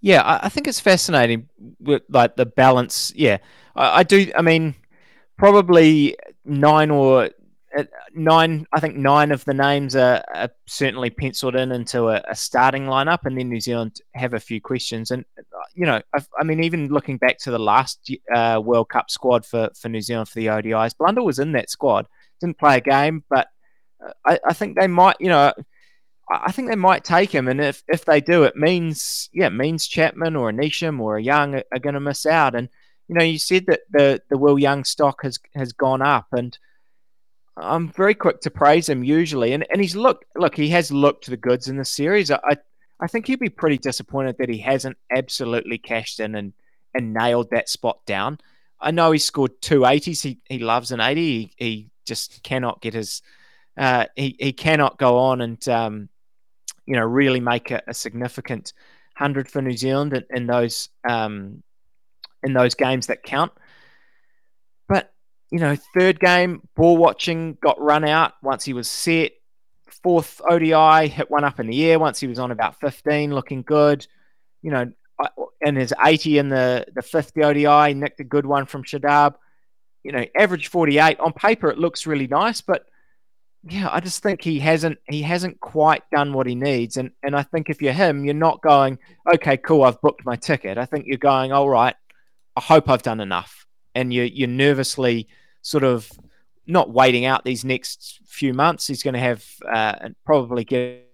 [0.00, 1.48] Yeah, I, I think it's fascinating
[1.80, 3.12] with like the balance.
[3.14, 3.38] Yeah,
[3.76, 4.30] I, I do.
[4.36, 4.74] I mean,
[5.36, 7.30] probably nine or
[8.14, 8.66] nine.
[8.72, 12.84] I think nine of the names are, are certainly penciled in into a, a, starting
[12.84, 15.10] lineup, and then New Zealand have a few questions.
[15.10, 15.42] And uh,
[15.74, 19.44] you know, I, I mean, even looking back to the last uh, World Cup squad
[19.46, 22.06] for for New Zealand for the ODIs, Blundell was in that squad.
[22.40, 23.48] Didn't play a game, but
[24.04, 25.16] uh, I, I think they might.
[25.20, 25.52] You know.
[26.30, 29.54] I think they might take him, and if, if they do, it means yeah, it
[29.54, 32.54] means Chapman or a Neesham or Young are, are going to miss out.
[32.54, 32.70] And
[33.08, 36.56] you know, you said that the the Will Young stock has has gone up, and
[37.56, 41.26] I'm very quick to praise him usually, and and he's looked look he has looked
[41.26, 42.30] the goods in the series.
[42.30, 42.56] I
[43.00, 46.52] I think he'd be pretty disappointed that he hasn't absolutely cashed in and
[46.94, 48.38] and nailed that spot down.
[48.80, 50.22] I know he scored two 80s.
[50.22, 51.20] He he loves an 80.
[51.20, 53.22] He, he just cannot get his
[53.76, 56.08] uh, he he cannot go on and um,
[56.86, 58.72] you know really make a, a significant
[59.14, 61.62] hundred for New Zealand in, in those um,
[62.42, 63.52] in those games that count.
[65.52, 69.32] You know, third game, ball watching, got run out once he was set.
[70.02, 73.62] Fourth ODI, hit one up in the air once he was on about 15, looking
[73.62, 74.06] good.
[74.62, 74.92] You know,
[75.64, 79.34] and his 80 in the, the 50 ODI, nicked a good one from Shadab.
[80.02, 81.20] You know, average 48.
[81.20, 82.86] On paper, it looks really nice, but
[83.68, 86.96] yeah, I just think he hasn't he hasn't quite done what he needs.
[86.96, 88.98] And and I think if you're him, you're not going,
[89.34, 90.78] okay, cool, I've booked my ticket.
[90.78, 91.94] I think you're going, all right,
[92.56, 93.66] I hope I've done enough.
[93.94, 95.28] And you you're nervously
[95.62, 96.10] sort of
[96.66, 98.86] not waiting out these next few months.
[98.86, 101.08] He's going to have uh, probably get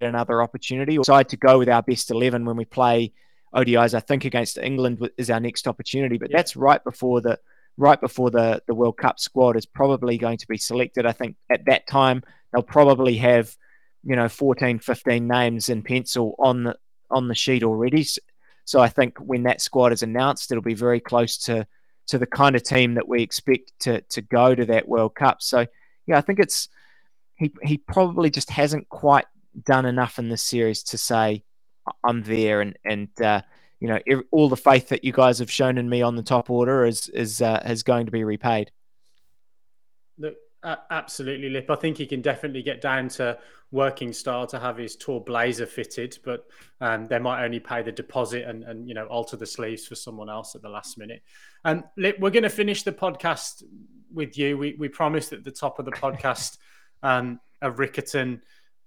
[0.00, 0.96] another opportunity.
[0.96, 3.12] Or decide to go with our best eleven when we play
[3.54, 3.94] ODIs.
[3.94, 6.38] I think against England is our next opportunity, but yeah.
[6.38, 7.38] that's right before the
[7.76, 11.06] right before the the World Cup squad is probably going to be selected.
[11.06, 13.54] I think at that time they'll probably have
[14.02, 16.76] you know 14, 15 names in pencil on the
[17.10, 18.06] on the sheet already.
[18.64, 21.66] So I think when that squad is announced, it'll be very close to
[22.10, 25.40] to the kind of team that we expect to to go to that World Cup.
[25.40, 25.66] So
[26.06, 26.68] yeah, I think it's
[27.36, 29.26] he he probably just hasn't quite
[29.64, 31.44] done enough in this series to say
[32.04, 33.42] I'm there and and uh,
[33.78, 33.98] you know
[34.32, 37.08] all the faith that you guys have shown in me on the top order is
[37.08, 38.72] is uh, is going to be repaid.
[40.18, 41.70] Look, uh, absolutely, Lip.
[41.70, 43.38] I think he can definitely get down to
[43.72, 46.46] working style to have his tour blazer fitted, but
[46.80, 49.94] um, they might only pay the deposit and, and you know alter the sleeves for
[49.94, 51.22] someone else at the last minute.
[51.64, 53.62] And um, we're going to finish the podcast
[54.12, 54.58] with you.
[54.58, 56.58] We we promised at the top of the podcast
[57.02, 58.40] um, a Riccarton.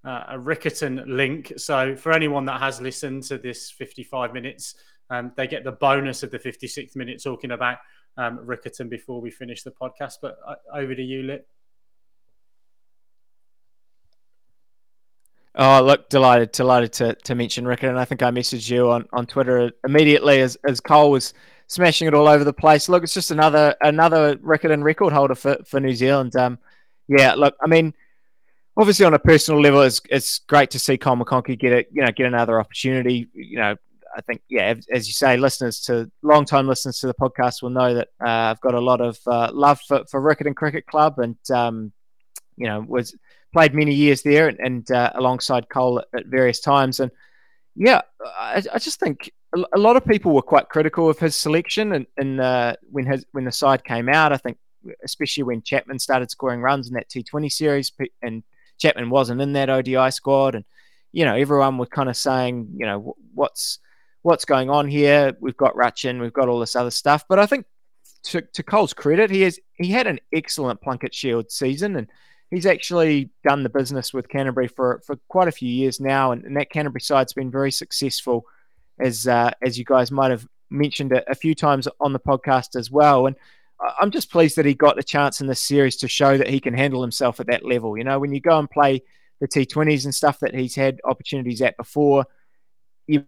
[0.06, 1.54] Uh, a Riccarton link.
[1.56, 4.76] So for anyone that has listened to this 55 minutes,
[5.10, 7.78] um, they get the bonus of the 56th minute talking about
[8.18, 10.16] um, Riccarton before we finish the podcast.
[10.22, 11.48] But uh, over to you, Lit.
[15.56, 17.90] Oh, look, delighted, delighted to, to mention Rickett.
[17.90, 21.34] And I think I messaged you on, on Twitter immediately as, as Cole was
[21.68, 22.90] smashing it all over the place.
[22.90, 26.36] Look, it's just another another Riccarton record holder for, for New Zealand.
[26.36, 26.58] Um,
[27.08, 27.94] yeah, look, I mean,
[28.76, 32.02] obviously on a personal level, it's, it's great to see Cole McConchie get a, you
[32.02, 33.28] know, get another opportunity.
[33.34, 33.76] You know,
[34.16, 37.70] I think, yeah, as you say, listeners to long time listeners to the podcast will
[37.70, 41.20] know that uh, I've got a lot of uh, love for, for and Cricket Club
[41.20, 41.92] and, um,
[42.58, 43.16] you know, was
[43.54, 47.00] played many years there and, and uh, alongside Cole at, at, various times.
[47.00, 47.12] And
[47.76, 51.94] yeah, I, I, just think a lot of people were quite critical of his selection
[51.94, 54.34] and, and uh, when his when the side came out.
[54.34, 54.58] I think
[55.04, 57.92] especially when Chapman started scoring runs in that T20 series
[58.22, 58.44] and
[58.80, 60.66] Chapman wasn't in that ODI squad and
[61.14, 63.80] you know everyone was kind of saying you know what's
[64.24, 65.38] what's going on here.
[65.40, 67.66] We've got Rachin, we've got all this other stuff, but I think
[68.24, 72.08] to, to Cole's credit, he has he had an excellent Plunket Shield season and
[72.54, 76.46] he's actually done the business with Canterbury for, for quite a few years now, and,
[76.46, 78.46] and that Canterbury side's been very successful,
[79.00, 82.76] as uh, as you guys might have mentioned a, a few times on the podcast
[82.76, 83.28] as well.
[83.28, 83.36] And
[84.00, 86.60] I'm just pleased that he got the chance in this series to show that he
[86.60, 87.98] can handle himself at that level.
[87.98, 89.02] You know, when you go and play
[89.42, 92.26] the T20s and stuff that he's had opportunities at before,
[93.08, 93.26] you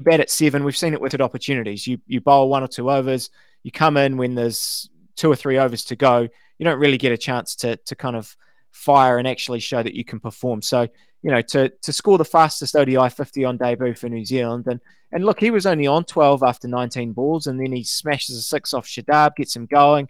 [0.00, 0.64] bat at seven.
[0.64, 1.86] We've seen it with opportunities.
[1.86, 3.30] You you bowl one or two overs.
[3.62, 7.12] You come in when there's two or three overs to go you don't really get
[7.12, 8.36] a chance to to kind of
[8.70, 10.62] fire and actually show that you can perform.
[10.62, 10.88] So
[11.24, 14.80] you know to to score the fastest ODI 50 on debut for New Zealand and
[15.10, 18.42] and look he was only on 12 after 19 balls and then he smashes a
[18.42, 20.08] six off Shadab gets him going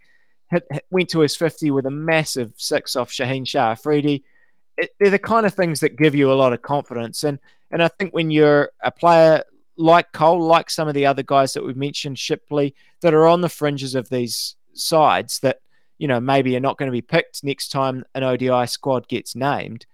[0.50, 4.24] hit, hit, went to his 50 with a massive six off Shaheen Shah Afridi
[4.76, 7.38] it, they're the kind of things that give you a lot of confidence and
[7.70, 9.44] and I think when you're a player
[9.76, 13.40] like Cole like some of the other guys that we've mentioned Shipley that are on
[13.40, 15.60] the fringes of these sides that
[15.98, 19.34] you know, maybe are not going to be picked next time an ODI squad gets
[19.34, 19.86] named.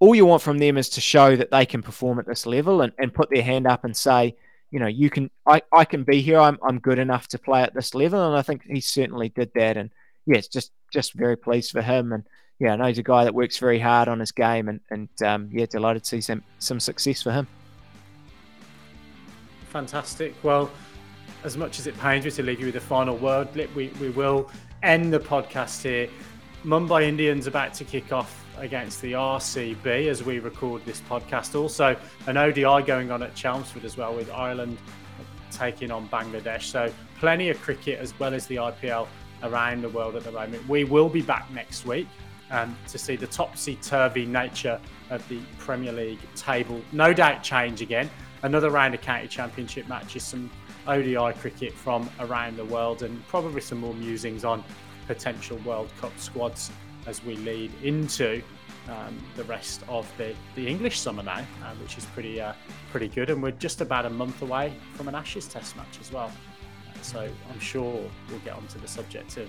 [0.00, 2.80] all you want from them is to show that they can perform at this level
[2.80, 4.34] and, and put their hand up and say,
[4.72, 6.40] you know, you can, I, I can be here.
[6.40, 8.26] I'm, I'm good enough to play at this level.
[8.26, 9.76] And I think he certainly did that.
[9.76, 9.90] And
[10.26, 12.12] yeah, just, just very pleased for him.
[12.12, 12.24] And
[12.58, 15.08] yeah, I know he's a guy that works very hard on his game and, and
[15.24, 17.46] um, yeah, delighted to see some, some success for him.
[19.68, 20.34] Fantastic.
[20.42, 20.70] Well,
[21.44, 24.10] as much as it pains me to leave you with the final word, we, we
[24.10, 24.50] will
[24.82, 26.08] end the podcast here.
[26.64, 31.58] Mumbai Indians about to kick off against the RCB as we record this podcast.
[31.60, 34.78] Also, an ODI going on at Chelmsford as well with Ireland
[35.50, 36.62] taking on Bangladesh.
[36.62, 39.06] So, plenty of cricket as well as the IPL
[39.42, 40.68] around the world at the moment.
[40.68, 42.06] We will be back next week
[42.50, 44.80] um, to see the topsy turvy nature
[45.10, 46.80] of the Premier League table.
[46.92, 48.08] No doubt change again.
[48.42, 50.50] Another round of county championship matches, some
[50.86, 54.64] ODI cricket from around the world, and probably some more musings on
[55.06, 56.70] potential World Cup squads
[57.06, 58.42] as we lead into
[58.88, 62.52] um, the rest of the, the English summer now, uh, which is pretty uh,
[62.90, 63.30] pretty good.
[63.30, 66.30] And we're just about a month away from an Ashes Test match as well.
[67.02, 69.48] So I'm sure we'll get onto the subject of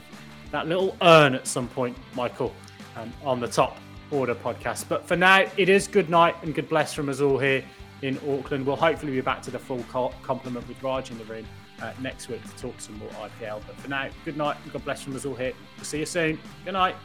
[0.51, 2.53] that little urn at some point, Michael,
[2.95, 3.77] um, on the top
[4.11, 4.87] order podcast.
[4.87, 7.63] But for now, it is good night and good bless from us all here
[8.03, 8.65] in Auckland.
[8.65, 9.83] We'll hopefully be back to the full
[10.21, 11.45] complement with Raj in the room
[11.81, 13.61] uh, next week to talk some more IPL.
[13.65, 15.53] But for now, good night and God bless from us all here.
[15.77, 16.37] We'll see you soon.
[16.65, 16.95] Good night.